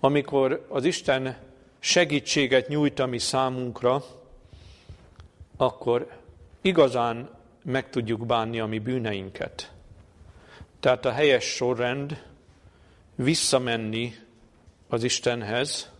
Amikor 0.00 0.66
az 0.68 0.84
Isten 0.84 1.36
segítséget 1.78 2.68
nyújt 2.68 2.98
a 2.98 3.06
mi 3.06 3.18
számunkra, 3.18 4.04
akkor 5.56 6.08
igazán 6.60 7.30
meg 7.62 7.90
tudjuk 7.90 8.26
bánni 8.26 8.60
a 8.60 8.66
mi 8.66 8.78
bűneinket. 8.78 9.72
Tehát 10.80 11.04
a 11.04 11.12
helyes 11.12 11.44
sorrend 11.44 12.22
visszamenni 13.14 14.14
az 14.88 15.02
Istenhez, 15.02 15.94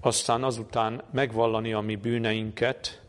aztán 0.00 0.44
azután 0.44 1.02
megvallani 1.12 1.72
a 1.72 1.80
mi 1.80 1.96
bűneinket, 1.96 3.00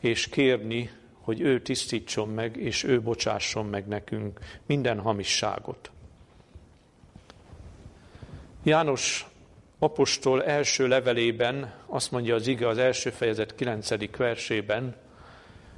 és 0.00 0.28
kérni, 0.28 0.90
hogy 1.20 1.40
ő 1.40 1.62
tisztítson 1.62 2.28
meg, 2.28 2.56
és 2.56 2.82
ő 2.82 3.02
bocsásson 3.02 3.66
meg 3.66 3.86
nekünk 3.86 4.38
minden 4.66 5.00
hamisságot. 5.00 5.90
János 8.62 9.26
apostol 9.78 10.44
első 10.44 10.88
levelében 10.88 11.74
azt 11.86 12.10
mondja 12.10 12.34
az 12.34 12.46
ige 12.46 12.68
az 12.68 12.78
első 12.78 13.10
fejezet 13.10 13.54
9. 13.54 14.16
versében, 14.16 14.96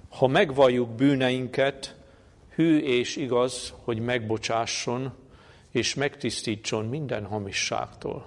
ha 0.09 0.27
megvalljuk 0.27 0.89
bűneinket, 0.89 1.97
hű 2.55 2.79
és 2.79 3.17
igaz, 3.17 3.75
hogy 3.85 3.99
megbocsásson, 3.99 5.13
és 5.71 5.95
megtisztítson 5.95 6.85
minden 6.85 7.25
hamisságtól. 7.25 8.27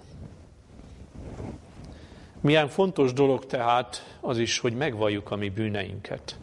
Milyen 2.42 2.68
fontos 2.68 3.14
dolog 3.14 3.46
tehát 3.46 4.18
az 4.20 4.38
is, 4.38 4.60
hogy 4.60 4.74
megvalljuk 4.74 5.32
a 5.32 5.36
mi 5.36 5.50
bűneinket. 5.50 6.40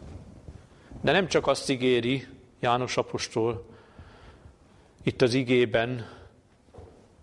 De 1.01 1.11
nem 1.11 1.27
csak 1.27 1.47
azt 1.47 1.69
ígéri 1.69 2.27
János 2.59 2.97
apostol 2.97 3.65
itt 5.03 5.21
az 5.21 5.33
igében, 5.33 6.09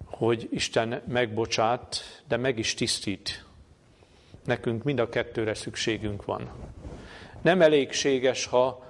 hogy 0.05 0.49
Isten 0.51 1.03
megbocsát, 1.09 2.03
de 2.29 2.37
meg 2.37 2.59
is 2.59 2.75
tisztít. 2.75 3.45
Nekünk 4.45 4.83
mind 4.83 4.99
a 4.99 5.09
kettőre 5.09 5.55
szükségünk 5.55 6.25
van. 6.25 6.51
Nem 7.43 7.63
elégséges, 7.63 8.47
ha 8.47 8.85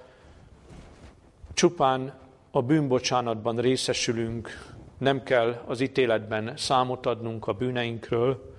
csupán 1.55 2.19
a 2.51 2.63
bűnbocsánatban 2.63 3.57
részesülünk, 3.57 4.73
nem 4.99 5.23
kell 5.23 5.63
az 5.67 5.81
ítéletben 5.81 6.57
számot 6.57 7.07
adnunk 7.07 7.47
a 7.47 7.53
bűneinkről, 7.53 8.54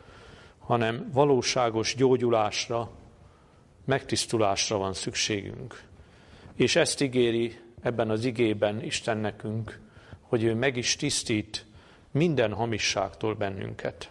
hanem 0.65 1.09
valóságos 1.13 1.95
gyógyulásra, 1.95 2.89
megtisztulásra 3.85 4.77
van 4.77 4.93
szükségünk. 4.93 5.83
És 6.55 6.75
ezt 6.75 7.01
ígéri 7.01 7.59
ebben 7.81 8.09
az 8.09 8.25
igében 8.25 8.83
Isten 8.83 9.17
nekünk, 9.17 9.79
hogy 10.21 10.43
ő 10.43 10.53
meg 10.53 10.77
is 10.77 10.95
tisztít 10.95 11.65
minden 12.11 12.53
hamisságtól 12.53 13.33
bennünket. 13.33 14.09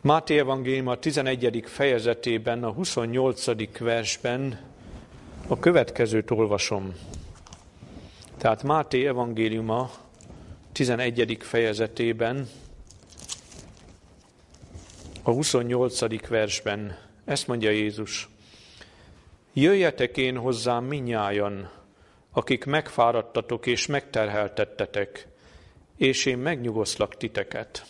Máté 0.00 0.38
Evangélium 0.38 0.86
a 0.86 0.98
11. 0.98 1.62
fejezetében, 1.66 2.64
a 2.64 2.70
28. 2.70 3.78
versben 3.78 4.60
a 5.46 5.58
következőt 5.58 6.30
olvasom. 6.30 6.94
Tehát 8.36 8.62
Máté 8.62 9.06
evangéliuma 9.06 9.90
11. 10.72 11.36
fejezetében 11.40 12.48
a 15.24 15.30
28. 15.30 16.28
versben 16.28 16.98
ezt 17.24 17.46
mondja 17.46 17.70
Jézus. 17.70 18.28
Jöjjetek 19.52 20.16
én 20.16 20.36
hozzám 20.36 20.84
minnyájan, 20.84 21.70
akik 22.32 22.64
megfáradtatok 22.64 23.66
és 23.66 23.86
megterheltettetek, 23.86 25.26
és 25.96 26.26
én 26.26 26.38
megnyugoszlak 26.38 27.16
titeket. 27.16 27.84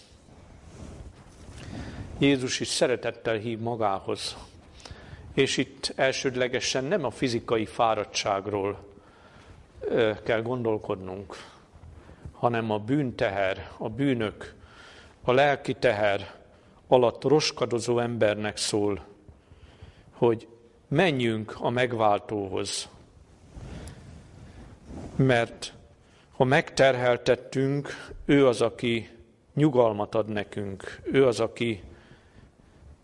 Jézus 2.18 2.60
is 2.60 2.68
szeretettel 2.68 3.36
hív 3.36 3.58
magához. 3.58 4.36
És 5.34 5.56
itt 5.56 5.92
elsődlegesen 5.96 6.84
nem 6.84 7.04
a 7.04 7.10
fizikai 7.10 7.66
fáradtságról 7.66 8.78
kell 10.24 10.42
gondolkodnunk, 10.42 11.36
hanem 12.32 12.70
a 12.70 12.78
bűnteher, 12.78 13.70
a 13.76 13.88
bűnök, 13.88 14.54
a 15.22 15.32
lelki 15.32 15.74
teher 15.74 16.40
alatt 16.92 17.24
roskadozó 17.24 17.98
embernek 17.98 18.56
szól, 18.56 19.04
hogy 20.12 20.48
menjünk 20.88 21.56
a 21.60 21.70
megváltóhoz. 21.70 22.88
Mert 25.16 25.74
ha 26.36 26.44
megterheltettünk, 26.44 28.12
ő 28.24 28.46
az, 28.46 28.60
aki 28.60 29.10
nyugalmat 29.54 30.14
ad 30.14 30.28
nekünk, 30.28 31.00
ő 31.04 31.26
az, 31.26 31.40
aki 31.40 31.82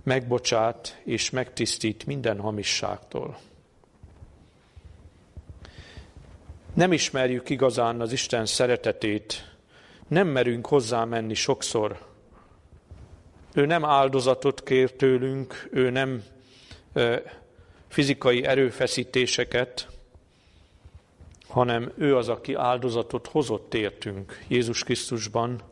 megbocsát 0.02 1.00
és 1.04 1.30
megtisztít 1.30 2.06
minden 2.06 2.40
hamisságtól. 2.40 3.38
Nem 6.74 6.92
ismerjük 6.92 7.50
igazán 7.50 8.00
az 8.00 8.12
Isten 8.12 8.46
szeretetét, 8.46 9.56
nem 10.08 10.28
merünk 10.28 10.66
hozzá 10.66 11.04
menni 11.04 11.34
sokszor. 11.34 12.07
Ő 13.58 13.66
nem 13.66 13.84
áldozatot 13.84 14.62
kér 14.62 14.92
tőlünk, 14.92 15.68
ő 15.70 15.90
nem 15.90 16.22
fizikai 17.88 18.44
erőfeszítéseket, 18.44 19.88
hanem 21.48 21.92
ő 21.96 22.16
az, 22.16 22.28
aki 22.28 22.54
áldozatot 22.54 23.26
hozott 23.26 23.74
értünk 23.74 24.44
Jézus 24.48 24.82
Krisztusban, 24.84 25.62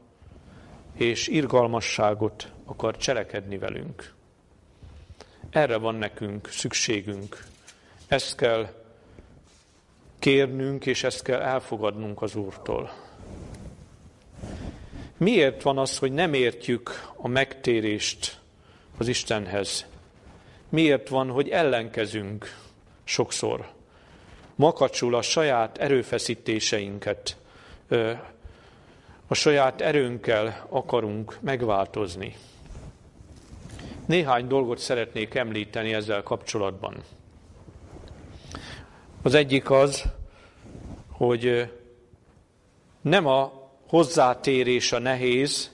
és 0.95 1.29
irgalmasságot 1.29 2.53
akar 2.65 2.97
cselekedni 2.97 3.59
velünk. 3.59 4.15
Erre 5.51 5.77
van 5.77 5.95
nekünk 5.95 6.49
szükségünk. 6.49 7.45
Ezt 8.07 8.37
kell 8.37 8.69
kérnünk, 10.19 10.87
és 10.87 11.05
ezt 11.05 11.23
kell 11.23 11.41
elfogadnunk 11.41 12.23
az 12.23 12.35
Úrtól. 12.35 12.91
Miért 15.17 15.63
van 15.63 15.79
az, 15.79 15.99
hogy 15.99 16.13
nem 16.13 16.35
értjük 16.35 17.11
a 17.17 17.29
megtérést 17.29 18.41
az 18.99 19.09
Istenhez? 19.09 19.87
Miért 20.69 21.09
van, 21.09 21.31
hogy 21.31 21.49
ellenkezünk 21.49 22.57
sokszor? 23.05 23.69
Makacsul 24.55 25.15
a 25.15 25.23
saját 25.23 25.79
erőfeszítéseinket, 25.79 27.37
a 29.27 29.35
saját 29.35 29.81
erőnkkel 29.81 30.67
akarunk 30.69 31.39
megváltozni. 31.41 32.37
Néhány 34.07 34.47
dolgot 34.47 34.79
szeretnék 34.79 35.35
említeni 35.35 35.93
ezzel 35.93 36.23
kapcsolatban. 36.23 37.03
Az 39.23 39.35
egyik 39.35 39.71
az, 39.71 40.05
hogy 41.11 41.73
nem 43.01 43.27
a 43.27 43.66
hozzátérés 43.87 44.93
a 44.93 44.99
nehéz, 44.99 45.71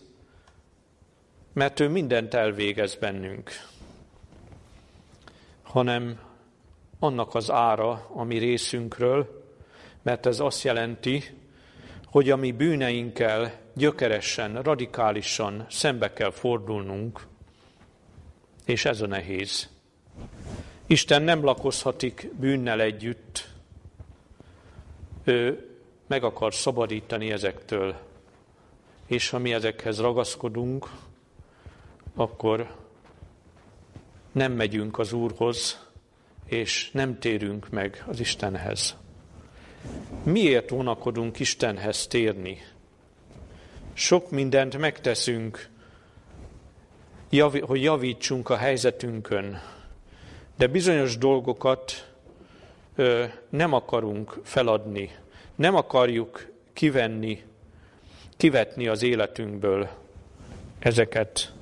mert 1.52 1.80
ő 1.80 1.88
mindent 1.88 2.34
elvégez 2.34 2.94
bennünk, 2.94 3.50
hanem 5.62 6.20
annak 6.98 7.34
az 7.34 7.50
ára, 7.50 8.06
ami 8.14 8.38
részünkről, 8.38 9.42
mert 10.02 10.26
ez 10.26 10.40
azt 10.40 10.62
jelenti, 10.62 11.22
hogy 12.04 12.30
a 12.30 12.36
mi 12.36 12.52
bűneinkkel 12.52 13.60
gyökeresen, 13.74 14.62
radikálisan 14.62 15.66
szembe 15.70 16.12
kell 16.12 16.30
fordulnunk, 16.30 17.26
és 18.64 18.84
ez 18.84 19.00
a 19.00 19.06
nehéz. 19.06 19.68
Isten 20.86 21.22
nem 21.22 21.44
lakozhatik 21.44 22.30
bűnnel 22.40 22.80
együtt, 22.80 23.48
ő 25.24 25.71
meg 26.12 26.24
akar 26.24 26.54
szabadítani 26.54 27.30
ezektől, 27.30 27.94
és 29.06 29.30
ha 29.30 29.38
mi 29.38 29.52
ezekhez 29.52 30.00
ragaszkodunk, 30.00 30.90
akkor 32.14 32.74
nem 34.32 34.52
megyünk 34.52 34.98
az 34.98 35.12
Úrhoz, 35.12 35.88
és 36.46 36.90
nem 36.90 37.18
térünk 37.18 37.70
meg 37.70 38.04
az 38.06 38.20
Istenhez. 38.20 38.96
Miért 40.22 40.70
vonakodunk 40.70 41.38
Istenhez 41.38 42.06
térni? 42.06 42.58
Sok 43.92 44.30
mindent 44.30 44.78
megteszünk, 44.78 45.68
hogy 47.60 47.82
javítsunk 47.82 48.48
a 48.48 48.56
helyzetünkön, 48.56 49.60
de 50.56 50.66
bizonyos 50.66 51.18
dolgokat 51.18 52.12
nem 53.48 53.72
akarunk 53.72 54.40
feladni, 54.42 55.10
nem 55.62 55.74
akarjuk 55.74 56.50
kivenni, 56.72 57.42
kivetni 58.36 58.86
az 58.88 59.02
életünkből 59.02 59.88
ezeket, 60.78 61.52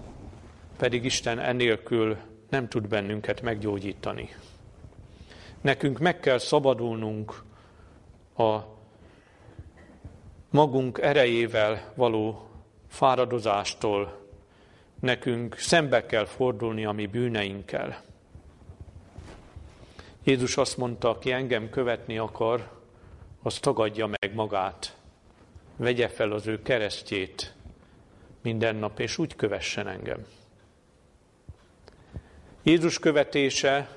pedig 0.76 1.04
Isten 1.04 1.38
enélkül 1.38 2.16
nem 2.48 2.68
tud 2.68 2.88
bennünket 2.88 3.42
meggyógyítani. 3.42 4.28
Nekünk 5.60 5.98
meg 5.98 6.20
kell 6.20 6.38
szabadulnunk 6.38 7.42
a 8.36 8.58
magunk 10.50 10.98
erejével 10.98 11.92
való 11.94 12.48
fáradozástól, 12.88 14.18
nekünk 15.00 15.54
szembe 15.58 16.06
kell 16.06 16.24
fordulni 16.24 16.84
a 16.84 16.92
mi 16.92 17.06
bűneinkkel. 17.06 18.02
Jézus 20.24 20.56
azt 20.56 20.76
mondta, 20.76 21.08
aki 21.08 21.32
engem 21.32 21.70
követni 21.70 22.18
akar, 22.18 22.79
az 23.42 23.58
tagadja 23.58 24.06
meg 24.06 24.34
magát, 24.34 24.96
vegye 25.76 26.08
fel 26.08 26.32
az 26.32 26.46
ő 26.46 26.62
keresztjét 26.62 27.54
minden 28.42 28.76
nap, 28.76 29.00
és 29.00 29.18
úgy 29.18 29.36
kövessen 29.36 29.88
engem. 29.88 30.26
Jézus 32.62 32.98
követése 32.98 33.88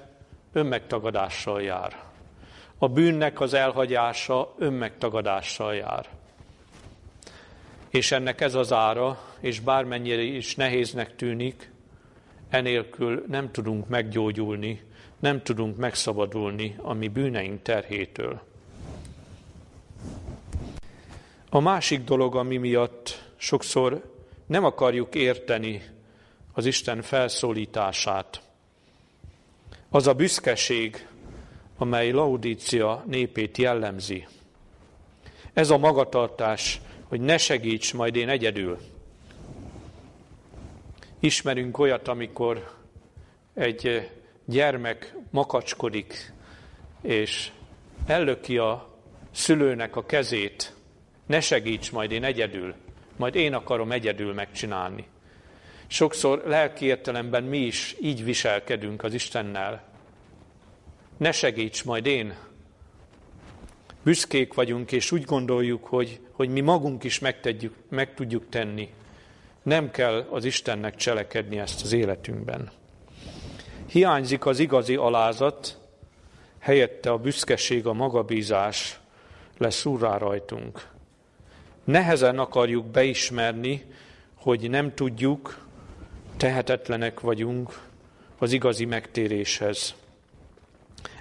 önmegtagadással 0.53 1.61
jár. 1.61 2.03
A 2.77 2.87
bűnnek 2.87 3.39
az 3.39 3.53
elhagyása 3.53 4.53
önmegtagadással 4.57 5.75
jár. 5.75 6.09
És 7.89 8.11
ennek 8.11 8.41
ez 8.41 8.55
az 8.55 8.73
ára, 8.73 9.19
és 9.39 9.59
bármennyire 9.59 10.21
is 10.21 10.55
nehéznek 10.55 11.15
tűnik, 11.15 11.71
enélkül 12.49 13.23
nem 13.27 13.51
tudunk 13.51 13.87
meggyógyulni, 13.87 14.81
nem 15.19 15.41
tudunk 15.41 15.77
megszabadulni 15.77 16.75
a 16.81 16.93
mi 16.93 17.07
bűneink 17.07 17.61
terhétől. 17.61 18.41
A 21.53 21.59
másik 21.59 22.03
dolog, 22.03 22.35
ami 22.35 22.57
miatt 22.57 23.31
sokszor 23.35 24.13
nem 24.45 24.63
akarjuk 24.63 25.15
érteni 25.15 25.81
az 26.53 26.65
Isten 26.65 27.01
felszólítását, 27.01 28.41
az 29.89 30.07
a 30.07 30.13
büszkeség, 30.13 31.07
amely 31.77 32.11
Laudícia 32.11 33.03
népét 33.07 33.57
jellemzi. 33.57 34.27
Ez 35.53 35.69
a 35.69 35.77
magatartás, 35.77 36.81
hogy 37.07 37.21
ne 37.21 37.37
segíts, 37.37 37.93
majd 37.93 38.15
én 38.15 38.29
egyedül. 38.29 38.77
Ismerünk 41.19 41.77
olyat, 41.77 42.07
amikor 42.07 42.71
egy 43.53 44.09
gyermek 44.45 45.15
makacskodik, 45.29 46.33
és 47.01 47.51
ellöki 48.05 48.57
a 48.57 48.89
szülőnek 49.31 49.95
a 49.95 50.05
kezét, 50.05 50.72
ne 51.25 51.39
segíts, 51.39 51.91
majd 51.91 52.11
én 52.11 52.23
egyedül, 52.23 52.75
majd 53.15 53.35
én 53.35 53.53
akarom 53.53 53.91
egyedül 53.91 54.33
megcsinálni. 54.33 55.05
Sokszor 55.87 56.43
lelki 56.45 56.85
értelemben 56.85 57.43
mi 57.43 57.57
is 57.57 57.95
így 58.01 58.23
viselkedünk 58.23 59.03
az 59.03 59.13
Istennel. 59.13 59.83
Ne 61.17 61.31
segíts, 61.31 61.83
majd 61.83 62.05
én. 62.05 62.35
Büszkék 64.03 64.53
vagyunk, 64.53 64.91
és 64.91 65.11
úgy 65.11 65.23
gondoljuk, 65.23 65.85
hogy, 65.85 66.19
hogy 66.31 66.49
mi 66.49 66.61
magunk 66.61 67.03
is 67.03 67.19
megtegyük, 67.19 67.73
meg 67.89 68.13
tudjuk 68.13 68.49
tenni. 68.49 68.89
Nem 69.63 69.91
kell 69.91 70.27
az 70.29 70.45
Istennek 70.45 70.95
cselekedni 70.95 71.59
ezt 71.59 71.83
az 71.83 71.93
életünkben. 71.93 72.71
Hiányzik 73.87 74.45
az 74.45 74.59
igazi 74.59 74.95
alázat, 74.95 75.77
helyette 76.59 77.11
a 77.11 77.17
büszkeség, 77.17 77.85
a 77.85 77.93
magabízás 77.93 78.99
lesz 79.57 79.85
úrrá 79.85 80.17
rajtunk. 80.17 80.87
Nehezen 81.83 82.39
akarjuk 82.39 82.85
beismerni, 82.85 83.85
hogy 84.35 84.69
nem 84.69 84.93
tudjuk, 84.93 85.63
Tehetetlenek 86.37 87.19
vagyunk 87.19 87.81
az 88.37 88.51
igazi 88.51 88.85
megtéréshez. 88.85 89.95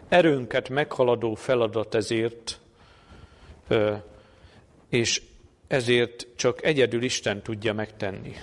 Erőnket 0.09 0.69
meghaladó 0.69 1.35
feladat 1.35 1.95
ezért, 1.95 2.61
és 4.89 5.23
ezért 5.67 6.27
csak 6.37 6.65
egyedül 6.65 7.03
Isten 7.03 7.43
tudja 7.43 7.73
megtenni. 7.73 8.35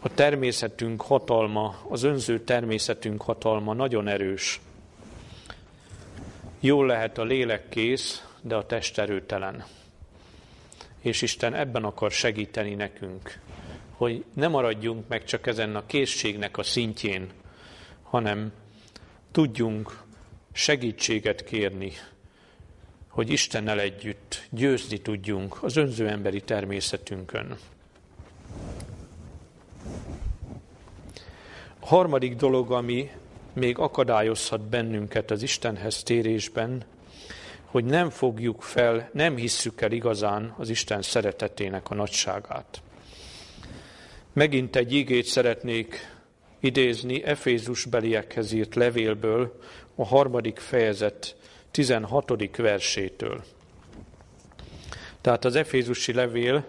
A 0.00 0.14
természetünk 0.14 1.02
hatalma, 1.02 1.74
az 1.88 2.02
önző 2.02 2.40
természetünk 2.40 3.22
hatalma 3.22 3.74
nagyon 3.74 4.08
erős. 4.08 4.60
Jól 6.60 6.86
lehet 6.86 7.18
a 7.18 7.24
lélek 7.24 7.68
kész, 7.68 8.26
de 8.40 8.54
a 8.54 8.66
test 8.66 8.98
erőtelen. 8.98 9.64
És 11.02 11.22
Isten 11.22 11.54
ebben 11.54 11.84
akar 11.84 12.10
segíteni 12.10 12.74
nekünk, 12.74 13.38
hogy 13.90 14.24
ne 14.34 14.48
maradjunk 14.48 15.08
meg 15.08 15.24
csak 15.24 15.46
ezen 15.46 15.76
a 15.76 15.86
készségnek 15.86 16.58
a 16.58 16.62
szintjén, 16.62 17.30
hanem 18.02 18.52
tudjunk 19.32 20.02
segítséget 20.52 21.44
kérni, 21.44 21.92
hogy 23.08 23.30
Istennel 23.30 23.80
együtt 23.80 24.42
győzni 24.50 24.98
tudjunk 24.98 25.62
az 25.62 25.76
önző 25.76 26.08
emberi 26.08 26.40
természetünkön. 26.40 27.56
A 31.80 31.86
harmadik 31.86 32.36
dolog, 32.36 32.72
ami 32.72 33.10
még 33.52 33.78
akadályozhat 33.78 34.60
bennünket 34.60 35.30
az 35.30 35.42
Istenhez 35.42 36.02
térésben, 36.02 36.84
hogy 37.72 37.84
nem 37.84 38.10
fogjuk 38.10 38.62
fel, 38.62 39.10
nem 39.12 39.36
hisszük 39.36 39.80
el 39.80 39.92
igazán 39.92 40.54
az 40.58 40.68
Isten 40.68 41.02
szeretetének 41.02 41.90
a 41.90 41.94
nagyságát. 41.94 42.82
Megint 44.32 44.76
egy 44.76 44.92
ígét 44.92 45.24
szeretnék 45.24 46.16
idézni 46.60 47.24
Efézus 47.24 47.84
beliekhez 47.84 48.52
írt 48.52 48.74
levélből, 48.74 49.58
a 49.94 50.04
harmadik 50.04 50.58
fejezet 50.58 51.36
16. 51.70 52.56
versétől. 52.56 53.44
Tehát 55.20 55.44
az 55.44 55.54
Efézusi 55.54 56.12
levél 56.12 56.66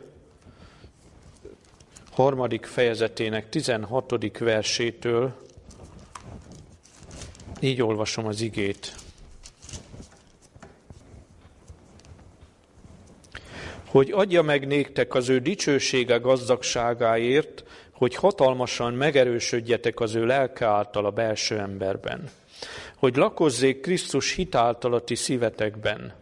harmadik 2.12 2.66
fejezetének 2.66 3.50
16. 3.50 4.38
versétől 4.38 5.36
így 7.60 7.82
olvasom 7.82 8.26
az 8.26 8.42
igét. 8.42 9.03
Hogy 13.94 14.12
adja 14.12 14.42
meg 14.42 14.68
néktek 14.68 15.14
az 15.14 15.30
ő 15.30 15.40
dicsősége 15.40 16.18
gazdagságáért, 16.18 17.64
hogy 17.92 18.16
hatalmasan 18.16 18.94
megerősödjetek 18.94 20.00
az 20.00 20.16
ő 20.16 20.26
lelke 20.26 20.66
által 20.66 21.06
a 21.06 21.12
belső 21.12 21.60
emberben. 21.60 22.30
Hogy 22.96 23.16
lakozzék 23.16 23.82
Krisztus 23.82 24.34
hitáltal 24.34 24.94
a 24.94 25.02
ti 25.02 25.16
szívetekben. 25.16 26.14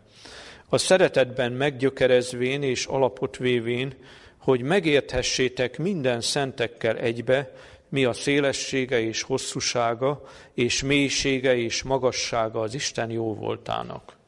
A 0.69 0.77
szeretetben 0.77 1.51
meggyökerezvén 1.51 2.63
és 2.63 2.85
alapot 2.85 3.37
vévén, 3.37 3.93
hogy 4.37 4.61
megérthessétek 4.61 5.77
minden 5.77 6.21
szentekkel 6.21 6.97
egybe, 6.97 7.53
mi 7.89 8.05
a 8.05 8.13
szélessége 8.13 9.01
és 9.01 9.21
hosszúsága, 9.21 10.23
és 10.53 10.83
mélysége 10.83 11.55
és 11.55 11.83
magassága 11.83 12.59
az 12.59 12.73
Isten 12.73 13.11
jó 13.11 13.35
voltának. 13.35 14.19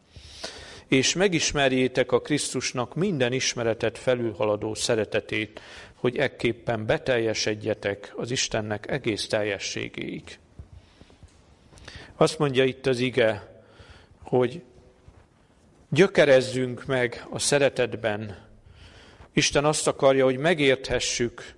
És 0.88 1.14
megismerjétek 1.14 2.12
a 2.12 2.22
Krisztusnak 2.22 2.96
minden 2.96 3.34
ismeretet 3.34 3.98
felülhaladó 3.98 4.74
szeretetét, 4.74 5.62
hogy 5.96 6.18
ekképpen 6.18 6.86
beteljesedjetek 6.86 8.14
az 8.16 8.32
Istennek 8.32 8.92
egész 8.92 9.28
teljességéig. 9.28 10.40
Azt 12.16 12.40
mondja 12.40 12.64
itt 12.64 12.86
az 12.86 13.00
ige, 13.00 13.62
hogy 14.22 14.62
gyökerezzünk 15.90 16.86
meg 16.86 17.26
a 17.30 17.40
szeretetben. 17.40 18.48
Isten 19.34 19.66
azt 19.66 19.88
akarja, 19.88 20.24
hogy 20.24 20.38
megérthessük, 20.38 21.54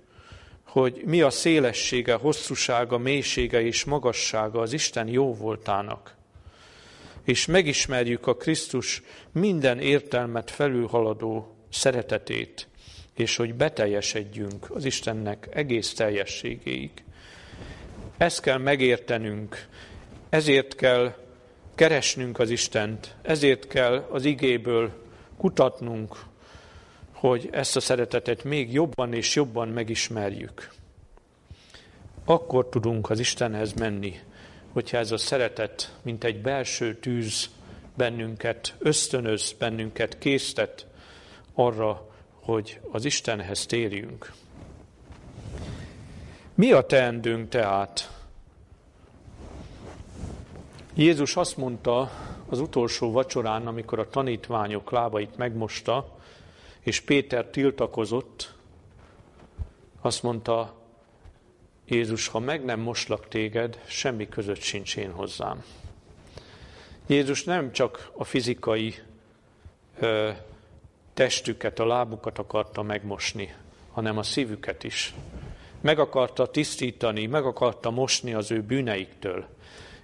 hogy 0.64 1.02
mi 1.04 1.20
a 1.20 1.30
szélessége, 1.30 2.14
hosszúsága, 2.14 2.98
mélysége 2.98 3.62
és 3.62 3.84
magassága 3.84 4.60
az 4.60 4.72
Isten 4.72 5.08
jó 5.08 5.34
voltának. 5.34 6.15
És 7.26 7.46
megismerjük 7.46 8.26
a 8.26 8.36
Krisztus 8.36 9.02
minden 9.32 9.78
értelmet 9.78 10.50
felülhaladó 10.50 11.56
szeretetét, 11.70 12.68
és 13.14 13.36
hogy 13.36 13.54
beteljesedjünk 13.54 14.70
az 14.70 14.84
Istennek 14.84 15.48
egész 15.52 15.94
teljességéig. 15.94 16.90
Ezt 18.16 18.40
kell 18.40 18.58
megértenünk, 18.58 19.66
ezért 20.28 20.74
kell 20.74 21.14
keresnünk 21.74 22.38
az 22.38 22.50
Istent, 22.50 23.14
ezért 23.22 23.66
kell 23.66 24.06
az 24.10 24.24
igéből 24.24 24.92
kutatnunk, 25.36 26.16
hogy 27.12 27.48
ezt 27.52 27.76
a 27.76 27.80
szeretetet 27.80 28.44
még 28.44 28.72
jobban 28.72 29.12
és 29.12 29.34
jobban 29.34 29.68
megismerjük. 29.68 30.72
Akkor 32.24 32.68
tudunk 32.68 33.10
az 33.10 33.18
Istenhez 33.18 33.72
menni, 33.72 34.20
hogyha 34.76 34.96
ez 34.96 35.10
a 35.10 35.16
szeretet, 35.16 35.96
mint 36.02 36.24
egy 36.24 36.40
belső 36.40 36.94
tűz 36.94 37.50
bennünket, 37.94 38.74
ösztönöz 38.78 39.52
bennünket, 39.58 40.18
késztet 40.18 40.86
arra, 41.54 42.08
hogy 42.40 42.80
az 42.90 43.04
Istenhez 43.04 43.66
térjünk. 43.66 44.32
Mi 46.54 46.72
a 46.72 46.86
teendőnk 46.86 47.48
tehát? 47.48 48.10
Jézus 50.94 51.36
azt 51.36 51.56
mondta 51.56 52.10
az 52.48 52.60
utolsó 52.60 53.12
vacsorán, 53.12 53.66
amikor 53.66 53.98
a 53.98 54.08
tanítványok 54.08 54.90
lábait 54.90 55.36
megmosta, 55.36 56.18
és 56.80 57.00
Péter 57.00 57.46
tiltakozott, 57.46 58.54
azt 60.00 60.22
mondta, 60.22 60.74
Jézus, 61.88 62.28
ha 62.28 62.38
meg 62.38 62.64
nem 62.64 62.80
moslak 62.80 63.28
téged, 63.28 63.80
semmi 63.86 64.28
között 64.28 64.60
sincs 64.60 64.96
én 64.96 65.12
hozzám. 65.12 65.64
Jézus 67.06 67.44
nem 67.44 67.72
csak 67.72 68.10
a 68.16 68.24
fizikai 68.24 68.94
ö, 69.98 70.30
testüket, 71.14 71.78
a 71.78 71.86
lábukat 71.86 72.38
akarta 72.38 72.82
megmosni, 72.82 73.54
hanem 73.92 74.18
a 74.18 74.22
szívüket 74.22 74.84
is. 74.84 75.14
Meg 75.80 75.98
akarta 75.98 76.46
tisztítani, 76.46 77.26
meg 77.26 77.44
akarta 77.44 77.90
mosni 77.90 78.34
az 78.34 78.50
ő 78.50 78.62
bűneiktől. 78.62 79.46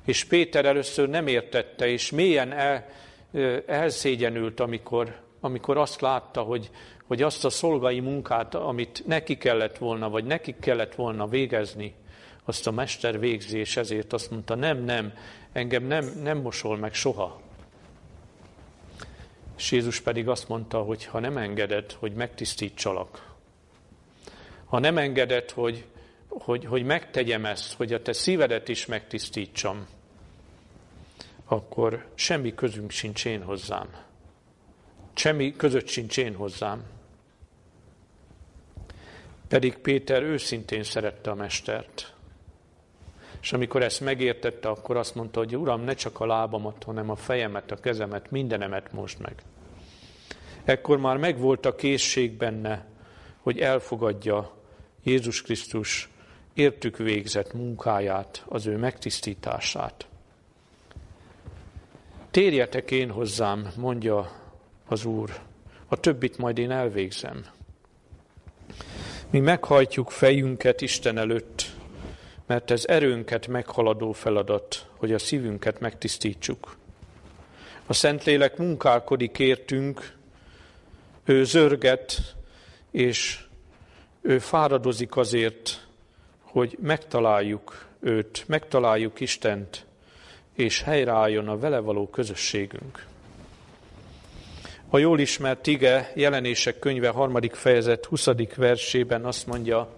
És 0.05 0.25
Péter 0.25 0.65
először 0.65 1.09
nem 1.09 1.27
értette, 1.27 1.87
és 1.87 2.11
mélyen 2.11 2.53
el, 2.53 2.89
elszégyenült, 3.67 4.61
amikor 4.61 5.21
amikor 5.45 5.77
azt 5.77 6.01
látta, 6.01 6.41
hogy, 6.41 6.71
hogy 7.07 7.23
azt 7.23 7.45
a 7.45 7.51
szolgai 7.51 8.01
munkát, 8.01 8.55
amit 8.55 9.03
neki 9.07 9.37
kellett 9.37 9.79
volna, 9.79 10.11
vagy 10.11 10.25
neki 10.25 10.55
kellett 10.61 10.95
volna 10.95 11.27
végezni, 11.27 11.95
azt 12.45 12.67
a 12.67 12.71
mester 12.71 13.19
végzi, 13.19 13.59
és 13.59 13.77
ezért 13.77 14.13
azt 14.13 14.31
mondta, 14.31 14.55
nem, 14.55 14.85
nem, 14.85 15.13
engem 15.53 15.85
nem, 15.85 16.13
nem 16.23 16.39
mosol 16.39 16.77
meg 16.77 16.95
soha. 16.95 17.41
És 19.57 19.73
Jézus 19.73 20.01
pedig 20.01 20.29
azt 20.29 20.49
mondta, 20.49 20.83
hogy 20.83 21.05
ha 21.05 21.19
nem 21.19 21.37
engeded, 21.37 21.93
hogy 21.93 22.13
megtisztítsalak, 22.13 23.31
ha 24.65 24.79
nem 24.79 24.99
engeded, 24.99 25.51
hogy, 25.51 25.85
hogy, 26.29 26.65
hogy 26.65 26.85
megtegyem 26.85 27.45
ezt, 27.45 27.73
hogy 27.73 27.93
a 27.93 28.03
te 28.03 28.13
szívedet 28.13 28.69
is 28.69 28.87
megtisztítsam, 28.87 29.87
akkor 31.45 32.07
semmi 32.15 32.55
közünk 32.55 32.91
sincs 32.91 33.25
én 33.25 33.43
hozzám. 33.43 33.89
Semmi 35.15 35.57
között 35.57 35.87
sincs 35.87 36.19
én 36.19 36.35
hozzám. 36.35 36.83
Pedig 39.49 39.79
Péter 39.79 40.23
őszintén 40.23 40.83
szerette 40.83 41.31
a 41.31 41.35
mestert. 41.35 42.15
És 43.41 43.53
amikor 43.53 43.83
ezt 43.83 44.01
megértette, 44.01 44.69
akkor 44.69 44.97
azt 44.97 45.15
mondta, 45.15 45.39
hogy 45.39 45.57
Uram, 45.57 45.81
ne 45.81 45.95
csak 45.95 46.21
a 46.21 46.27
lábamat, 46.27 46.85
hanem 46.85 47.11
a 47.11 47.17
fejemet, 47.17 47.71
a 47.71 47.77
kezemet, 47.77 48.31
mindenemet 48.31 48.93
most 48.93 49.19
meg. 49.19 49.35
Ekkor 50.65 50.99
már 50.99 51.17
megvolt 51.17 51.67
a 51.67 51.75
készség 51.75 52.33
benne, 52.37 52.87
hogy 53.39 53.59
elfogadja 53.59 54.53
Jézus 55.03 55.43
Krisztus 55.43 56.11
értük 56.55 56.97
végzett 56.97 57.53
munkáját, 57.53 58.45
az 58.49 58.67
ő 58.67 58.77
megtisztítását. 58.77 60.07
Térjetek 62.31 62.91
én 62.91 63.11
hozzám, 63.11 63.73
mondja 63.77 64.42
az 64.93 65.05
Úr. 65.05 65.41
A 65.89 65.97
többit 65.97 66.39
majd 66.39 66.59
én 66.59 66.71
elvégzem. 66.71 67.45
Mi 69.31 69.41
meghajtjuk 69.41 70.11
fejünket 70.11 70.81
Isten 70.81 71.19
előtt, 71.19 71.71
mert 72.47 72.71
ez 72.71 72.85
erőnket 72.87 73.47
meghaladó 73.47 74.13
feladat, 74.13 74.87
hogy 74.97 75.13
a 75.13 75.19
szívünket 75.19 75.81
megtisztítsuk. 75.81 76.77
A 77.87 77.93
Szentlélek 77.93 78.57
munkálkodik 78.57 79.39
értünk, 79.39 80.17
ő 81.25 81.45
zörget, 81.45 82.35
és 82.91 83.45
ő 84.21 84.39
fáradozik 84.39 85.17
azért, 85.17 85.87
hogy 86.41 86.77
megtaláljuk 86.81 87.87
őt, 88.01 88.45
megtaláljuk 88.47 89.21
Istent, 89.21 89.87
és 90.55 90.83
helyreálljon 90.83 91.49
a 91.49 91.59
vele 91.59 91.79
való 91.79 92.09
közösségünk. 92.09 93.11
A 94.95 94.99
jól 94.99 95.21
ismert 95.21 95.67
ige 95.67 96.13
jelenések 96.15 96.79
könyve 96.79 97.09
harmadik 97.09 97.55
fejezet 97.55 98.05
20. 98.05 98.29
versében 98.57 99.25
azt 99.25 99.47
mondja, 99.47 99.89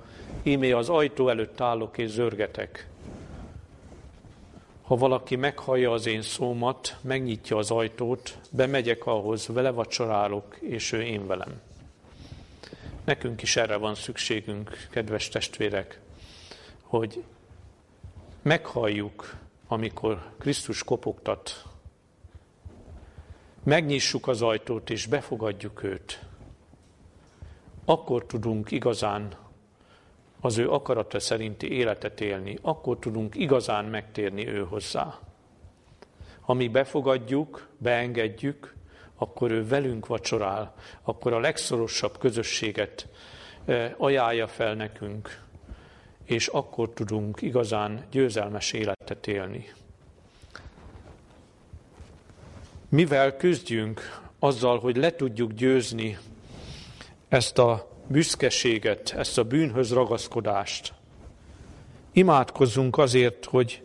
ímé 0.43 0.73
az 0.73 0.89
ajtó 0.89 1.29
előtt 1.29 1.61
állok 1.61 1.99
és 1.99 2.11
zörgetek. 2.11 2.89
Ha 4.83 4.97
valaki 4.97 5.37
meghallja 5.37 5.93
az 5.93 6.07
én 6.07 6.23
szómat, 6.23 6.97
megnyitja 7.01 7.57
az 7.57 7.71
ajtót, 7.71 8.39
bemegyek 8.51 9.07
ahhoz, 9.07 9.47
vele 9.47 9.71
vacsorálok, 9.71 10.57
és 10.61 10.93
ő 10.93 11.03
én 11.03 11.27
velem. 11.27 11.61
Nekünk 13.05 13.43
is 13.43 13.57
erre 13.57 13.77
van 13.77 13.95
szükségünk, 13.95 14.87
kedves 14.91 15.29
testvérek, 15.29 16.01
hogy 16.83 17.23
meghalljuk, 18.43 19.37
amikor 19.69 20.31
Krisztus 20.39 20.85
kopogtat, 20.85 21.65
megnyissuk 23.65 24.29
az 24.29 24.43
ajtót 24.43 24.91
és 24.91 25.07
befogadjuk 25.07 25.83
őt. 25.83 26.25
Akkor 27.85 28.27
tudunk 28.27 28.71
igazán 28.71 29.37
az 30.41 30.59
ő 30.59 30.71
akarata 30.71 31.21
szerinti 31.21 31.71
életet 31.71 32.21
élni, 32.21 32.59
akkor 32.63 32.99
tudunk 32.99 33.35
igazán 33.35 33.85
megtérni 33.85 34.49
ő 34.49 34.65
hozzá. 34.65 35.19
Ha 36.41 36.53
mi 36.53 36.69
befogadjuk, 36.69 37.69
beengedjük, 37.79 38.75
akkor 39.17 39.51
ő 39.51 39.67
velünk 39.67 40.07
vacsorál, 40.07 40.75
akkor 41.03 41.33
a 41.33 41.41
legszorosabb 41.41 42.19
közösséget 42.19 43.09
eh, 43.65 43.93
ajánlja 43.97 44.47
fel 44.47 44.75
nekünk, 44.75 45.43
és 46.25 46.47
akkor 46.47 46.91
tudunk 46.91 47.43
igazán 47.43 48.05
győzelmes 48.11 48.73
életet 48.73 49.27
élni. 49.27 49.73
Mivel 52.95 53.37
küzdjünk 53.37 54.21
azzal, 54.39 54.79
hogy 54.79 54.97
le 54.97 55.15
tudjuk 55.15 55.53
győzni 55.53 56.19
ezt 57.29 57.59
a 57.59 57.91
büszkeséget, 58.07 59.15
ezt 59.17 59.39
a 59.39 59.45
bűnhöz 59.45 59.93
ragaszkodást. 59.93 60.93
Imádkozzunk 62.13 62.99
azért, 62.99 63.45
hogy, 63.45 63.83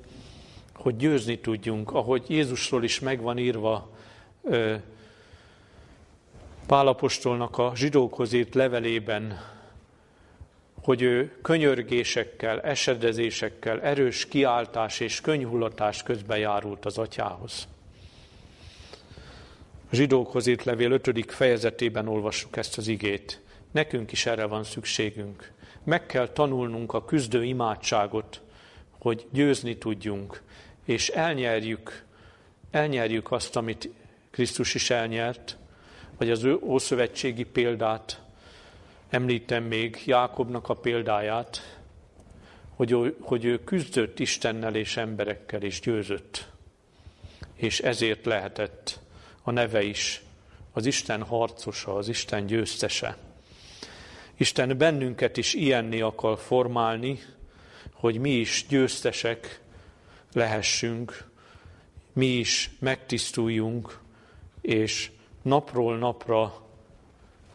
hogy 0.76 0.95
győzni 0.95 1.39
tudjunk, 1.39 1.91
ahogy 1.91 2.26
Jézusról 2.28 2.84
is 2.84 2.99
megvan 2.99 3.38
írva 3.38 3.89
Pálapostolnak 6.68 7.57
a 7.57 7.72
zsidókhoz 7.76 8.34
írt 8.34 8.55
levelében, 8.55 9.39
hogy 10.84 11.01
ő 11.01 11.38
könyörgésekkel, 11.41 12.62
esedezésekkel, 12.62 13.82
erős 13.82 14.26
kiáltás 14.26 14.99
és 14.99 15.22
könyhullatás 15.22 16.03
közben 16.03 16.38
járult 16.38 16.86
az 16.86 16.97
atyához. 16.97 17.68
A 19.92 19.96
zsidókhoz 19.96 20.48
írt 20.48 20.64
levél 20.64 20.92
5. 20.92 21.32
fejezetében 21.32 22.08
olvassuk 22.08 22.58
ezt 22.58 22.78
az 22.78 22.88
igét. 22.88 23.42
Nekünk 23.72 24.12
is 24.12 24.26
erre 24.26 24.46
van 24.46 24.64
szükségünk. 24.64 25.52
Meg 25.84 26.06
kell 26.06 26.28
tanulnunk 26.28 26.94
a 26.94 27.06
küzdő 27.06 27.44
imádságot, 27.44 28.42
hogy 29.00 29.26
győzni 29.32 29.78
tudjunk, 29.78 30.42
és 30.86 31.10
elnyerjük, 31.10 32.04
elnyerjük 32.72 33.32
azt, 33.32 33.56
amit 33.56 33.90
Krisztus 34.30 34.74
is 34.74 34.90
elnyert, 34.90 35.58
vagy 36.18 36.30
az 36.30 36.44
ő 36.44 36.60
ószövetségi 36.62 37.44
példát, 37.44 38.22
említem 39.10 39.64
még 39.64 40.02
Jákobnak 40.06 40.70
a 40.70 40.74
példáját, 40.74 41.80
hogy 42.76 42.92
ő, 42.92 43.18
hogy 43.20 43.46
ő 43.46 43.64
küzdött 43.64 44.20
Istennel 44.20 44.76
és 44.76 44.98
emberekkel, 44.98 45.62
és 45.62 45.80
győzött. 45.80 46.48
És 47.56 47.80
ezért 47.80 48.26
lehetett 48.26 49.00
a 49.50 49.52
neve 49.52 49.84
is 49.84 50.22
az 50.74 50.86
Isten 50.86 51.24
harcosa, 51.24 51.95
az 51.95 52.08
Isten 52.08 52.45
győztese. 52.45 53.18
Isten 54.38 54.78
bennünket 54.78 55.38
is 55.38 55.54
ilyenné 55.54 56.00
akar 56.00 56.39
formálni, 56.39 57.20
hogy 57.93 58.18
mi 58.18 58.30
is 58.30 58.66
győztesek 58.70 59.62
lehessünk, 60.34 61.28
mi 62.14 62.26
is 62.26 62.72
megtisztuljunk, 62.80 64.00
és 64.62 65.12
napról 65.41 65.97
napra 65.97 66.62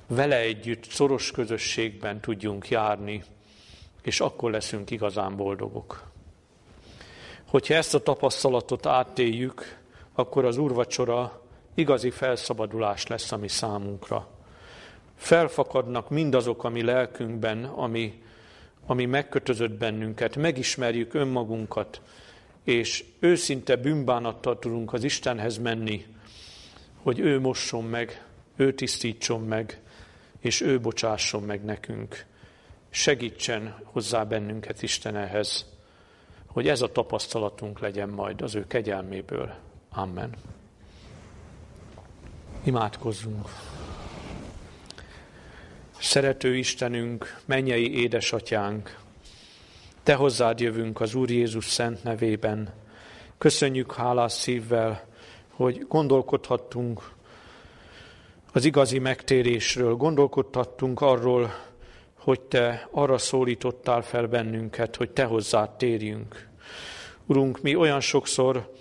vele 0.06 0.36
együtt 0.36 0.84
szoros 0.90 1.30
közösségben 1.30 2.20
tudjunk 2.20 2.68
járni, 2.68 3.24
és 4.02 4.20
akkor 4.20 4.50
leszünk 4.50 4.90
igazán 4.90 5.36
boldogok. 5.36 6.10
Hogyha 7.44 7.74
ezt 7.74 7.94
a 7.94 8.02
tapasztalatot 8.02 8.86
átéljük, 8.86 9.78
akkor 10.12 10.44
az 10.44 10.56
úrvacsora 10.56 11.42
igazi 11.74 12.10
felszabadulás 12.10 13.06
lesz 13.06 13.32
a 13.32 13.36
mi 13.36 13.48
számunkra 13.48 14.28
felfakadnak 15.16 16.10
mindazok, 16.10 16.64
ami 16.64 16.82
lelkünkben, 16.82 17.64
ami, 17.64 18.22
ami 18.86 19.04
megkötözött 19.04 19.72
bennünket, 19.72 20.36
megismerjük 20.36 21.14
önmagunkat, 21.14 22.00
és 22.64 23.04
őszinte 23.18 23.76
bűnbánattal 23.76 24.58
tudunk 24.58 24.92
az 24.92 25.04
Istenhez 25.04 25.58
menni, 25.58 26.06
hogy 27.02 27.18
ő 27.18 27.40
mosson 27.40 27.84
meg, 27.84 28.24
ő 28.56 28.74
tisztítson 28.74 29.40
meg, 29.40 29.80
és 30.40 30.60
ő 30.60 30.80
bocsásson 30.80 31.42
meg 31.42 31.64
nekünk. 31.64 32.24
Segítsen 32.90 33.76
hozzá 33.84 34.24
bennünket 34.24 34.82
Isten 34.82 35.16
ehhez, 35.16 35.66
hogy 36.46 36.68
ez 36.68 36.82
a 36.82 36.92
tapasztalatunk 36.92 37.80
legyen 37.80 38.08
majd 38.08 38.42
az 38.42 38.54
ő 38.54 38.66
kegyelméből. 38.66 39.54
Amen. 39.90 40.30
Imádkozzunk. 42.66 43.48
Szerető 45.98 46.56
Istenünk, 46.56 47.40
mennyei 47.44 48.00
édesatyánk, 48.00 48.98
Te 50.02 50.14
hozzád 50.14 50.60
jövünk 50.60 51.00
az 51.00 51.14
Úr 51.14 51.30
Jézus 51.30 51.64
szent 51.64 52.02
nevében. 52.02 52.72
Köszönjük 53.38 53.94
hálás 53.94 54.32
szívvel, 54.32 55.06
hogy 55.50 55.86
gondolkodhattunk 55.88 57.10
az 58.52 58.64
igazi 58.64 58.98
megtérésről, 58.98 59.94
gondolkodhattunk 59.94 61.00
arról, 61.00 61.54
hogy 62.18 62.40
Te 62.40 62.88
arra 62.90 63.18
szólítottál 63.18 64.02
fel 64.02 64.26
bennünket, 64.26 64.96
hogy 64.96 65.10
Te 65.10 65.24
hozzád 65.24 65.70
térjünk. 65.70 66.48
Urunk, 67.26 67.62
mi 67.62 67.74
olyan 67.74 68.00
sokszor 68.00 68.72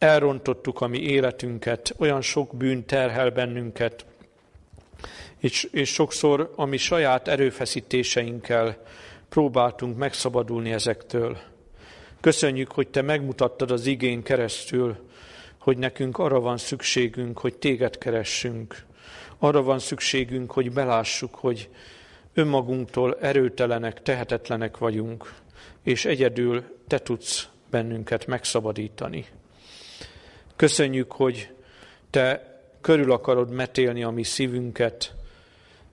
elrontottuk 0.00 0.80
a 0.80 0.86
mi 0.86 0.98
életünket, 0.98 1.94
olyan 1.98 2.20
sok 2.20 2.56
bűn 2.56 2.84
terhel 2.84 3.30
bennünket, 3.30 4.04
és, 5.38 5.68
és 5.72 5.92
sokszor 5.92 6.52
a 6.56 6.64
mi 6.64 6.76
saját 6.76 7.28
erőfeszítéseinkkel 7.28 8.82
próbáltunk 9.28 9.96
megszabadulni 9.96 10.72
ezektől. 10.72 11.38
Köszönjük, 12.20 12.72
hogy 12.72 12.88
Te 12.88 13.02
megmutattad 13.02 13.70
az 13.70 13.86
igén 13.86 14.22
keresztül, 14.22 14.96
hogy 15.58 15.78
nekünk 15.78 16.18
arra 16.18 16.40
van 16.40 16.56
szükségünk, 16.56 17.38
hogy 17.38 17.54
Téged 17.54 17.98
keressünk. 17.98 18.84
Arra 19.38 19.62
van 19.62 19.78
szükségünk, 19.78 20.52
hogy 20.52 20.72
belássuk, 20.72 21.34
hogy 21.34 21.68
önmagunktól 22.34 23.18
erőtelenek, 23.20 24.02
tehetetlenek 24.02 24.78
vagyunk, 24.78 25.34
és 25.82 26.04
egyedül 26.04 26.64
Te 26.86 26.98
tudsz 26.98 27.48
bennünket 27.70 28.26
megszabadítani. 28.26 29.26
Köszönjük, 30.60 31.12
hogy 31.12 31.48
Te 32.10 32.58
körül 32.80 33.12
akarod 33.12 33.50
metélni 33.50 34.02
a 34.02 34.10
mi 34.10 34.22
szívünket, 34.22 35.14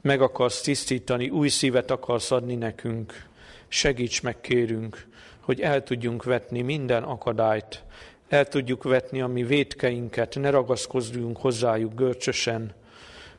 meg 0.01 0.21
akarsz 0.21 0.61
tisztítani, 0.61 1.29
új 1.29 1.47
szívet 1.47 1.91
akarsz 1.91 2.31
adni 2.31 2.55
nekünk. 2.55 3.25
Segíts 3.67 4.23
meg, 4.23 4.41
kérünk, 4.41 5.07
hogy 5.39 5.61
el 5.61 5.83
tudjunk 5.83 6.23
vetni 6.23 6.61
minden 6.61 7.03
akadályt, 7.03 7.83
el 8.27 8.47
tudjuk 8.47 8.83
vetni 8.83 9.21
a 9.21 9.27
mi 9.27 9.43
vétkeinket, 9.43 10.35
ne 10.35 10.49
ragaszkozzunk 10.49 11.37
hozzájuk 11.37 11.93
görcsösen, 11.93 12.73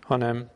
hanem 0.00 0.50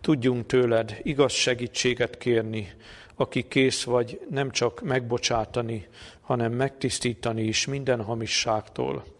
tudjunk 0.00 0.46
tőled 0.46 0.98
igaz 1.02 1.32
segítséget 1.32 2.18
kérni, 2.18 2.72
aki 3.14 3.48
kész 3.48 3.82
vagy 3.82 4.20
nem 4.30 4.50
csak 4.50 4.80
megbocsátani, 4.80 5.86
hanem 6.20 6.52
megtisztítani 6.52 7.42
is 7.42 7.66
minden 7.66 8.02
hamisságtól. 8.02 9.15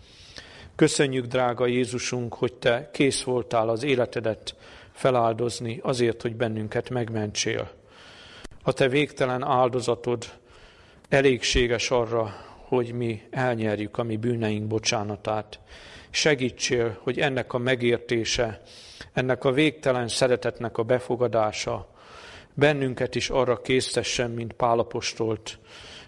Köszönjük, 0.77 1.27
drága 1.27 1.67
Jézusunk, 1.67 2.35
hogy 2.35 2.55
Te 2.55 2.91
kész 2.93 3.23
voltál 3.23 3.69
az 3.69 3.83
életedet 3.83 4.55
feláldozni 4.93 5.81
azért, 5.83 6.23
hogy 6.23 6.37
bennünket 6.37 6.91
megmentsél. 6.91 7.71
A 8.63 8.73
te 8.73 8.89
végtelen 8.89 9.43
áldozatod 9.43 10.25
elégséges 11.09 11.91
arra, 11.91 12.35
hogy 12.69 12.93
mi 12.93 13.23
elnyerjük 13.31 13.99
a 13.99 14.03
mi 14.03 14.17
bűneink 14.17 14.67
bocsánatát. 14.67 15.61
Segítsél, 16.11 16.99
hogy 17.03 17.19
ennek 17.19 17.53
a 17.53 17.59
megértése, 17.59 18.61
ennek 19.13 19.45
a 19.45 19.53
végtelen 19.53 20.09
szeretetnek 20.09 20.79
a 20.79 20.83
befogadása 20.83 21.89
bennünket 22.55 23.15
is 23.15 23.31
arra 23.31 23.61
késztessen, 23.61 24.31
mint 24.31 24.53
Pálapostolt, 24.53 25.59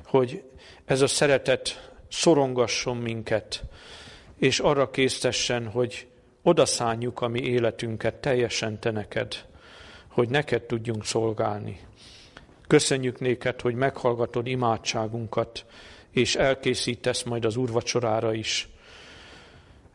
hogy 0.04 0.42
ez 0.84 1.00
a 1.00 1.06
szeretet 1.06 1.90
szorongasson 2.08 2.96
minket, 2.96 3.62
és 4.38 4.58
arra 4.60 4.90
késztessen, 4.90 5.68
hogy 5.68 6.06
odaszánjuk 6.42 7.20
a 7.20 7.28
mi 7.28 7.40
életünket 7.40 8.14
teljesen 8.14 8.80
te 8.80 8.90
neked, 8.90 9.34
hogy 10.08 10.28
neked 10.28 10.62
tudjunk 10.62 11.04
szolgálni. 11.04 11.80
Köszönjük 12.66 13.20
néked, 13.20 13.60
hogy 13.60 13.74
meghallgatod 13.74 14.46
imádságunkat, 14.46 15.64
és 16.10 16.36
elkészítesz 16.36 17.22
majd 17.22 17.44
az 17.44 17.56
úrvacsorára 17.56 18.32
is. 18.32 18.68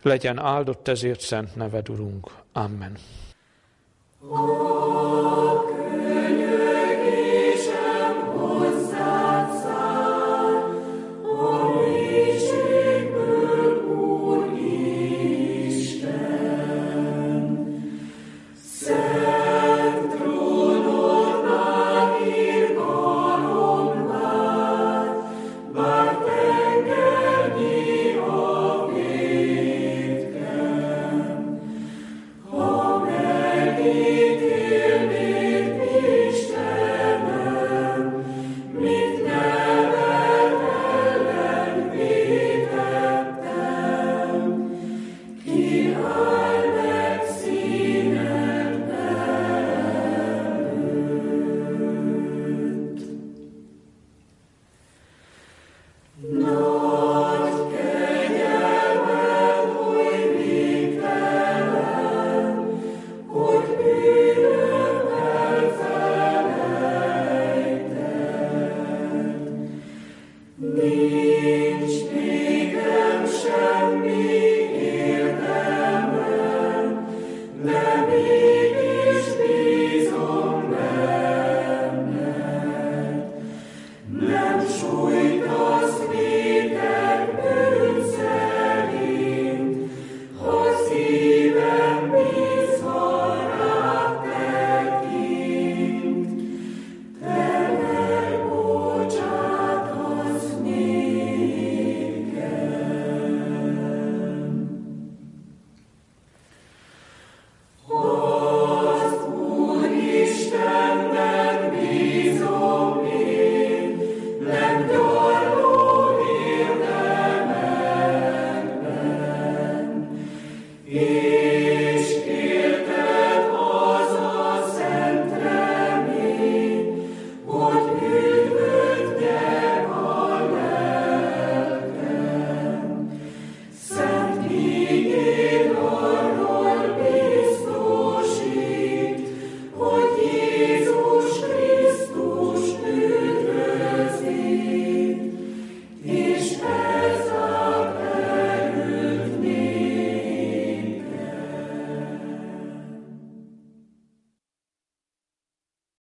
Legyen 0.01 0.39
áldott 0.39 0.87
ezért 0.87 1.19
szent 1.19 1.55
neved, 1.55 1.89
Urunk. 1.89 2.31
Amen. 2.51 2.97
Oh. 4.19 5.82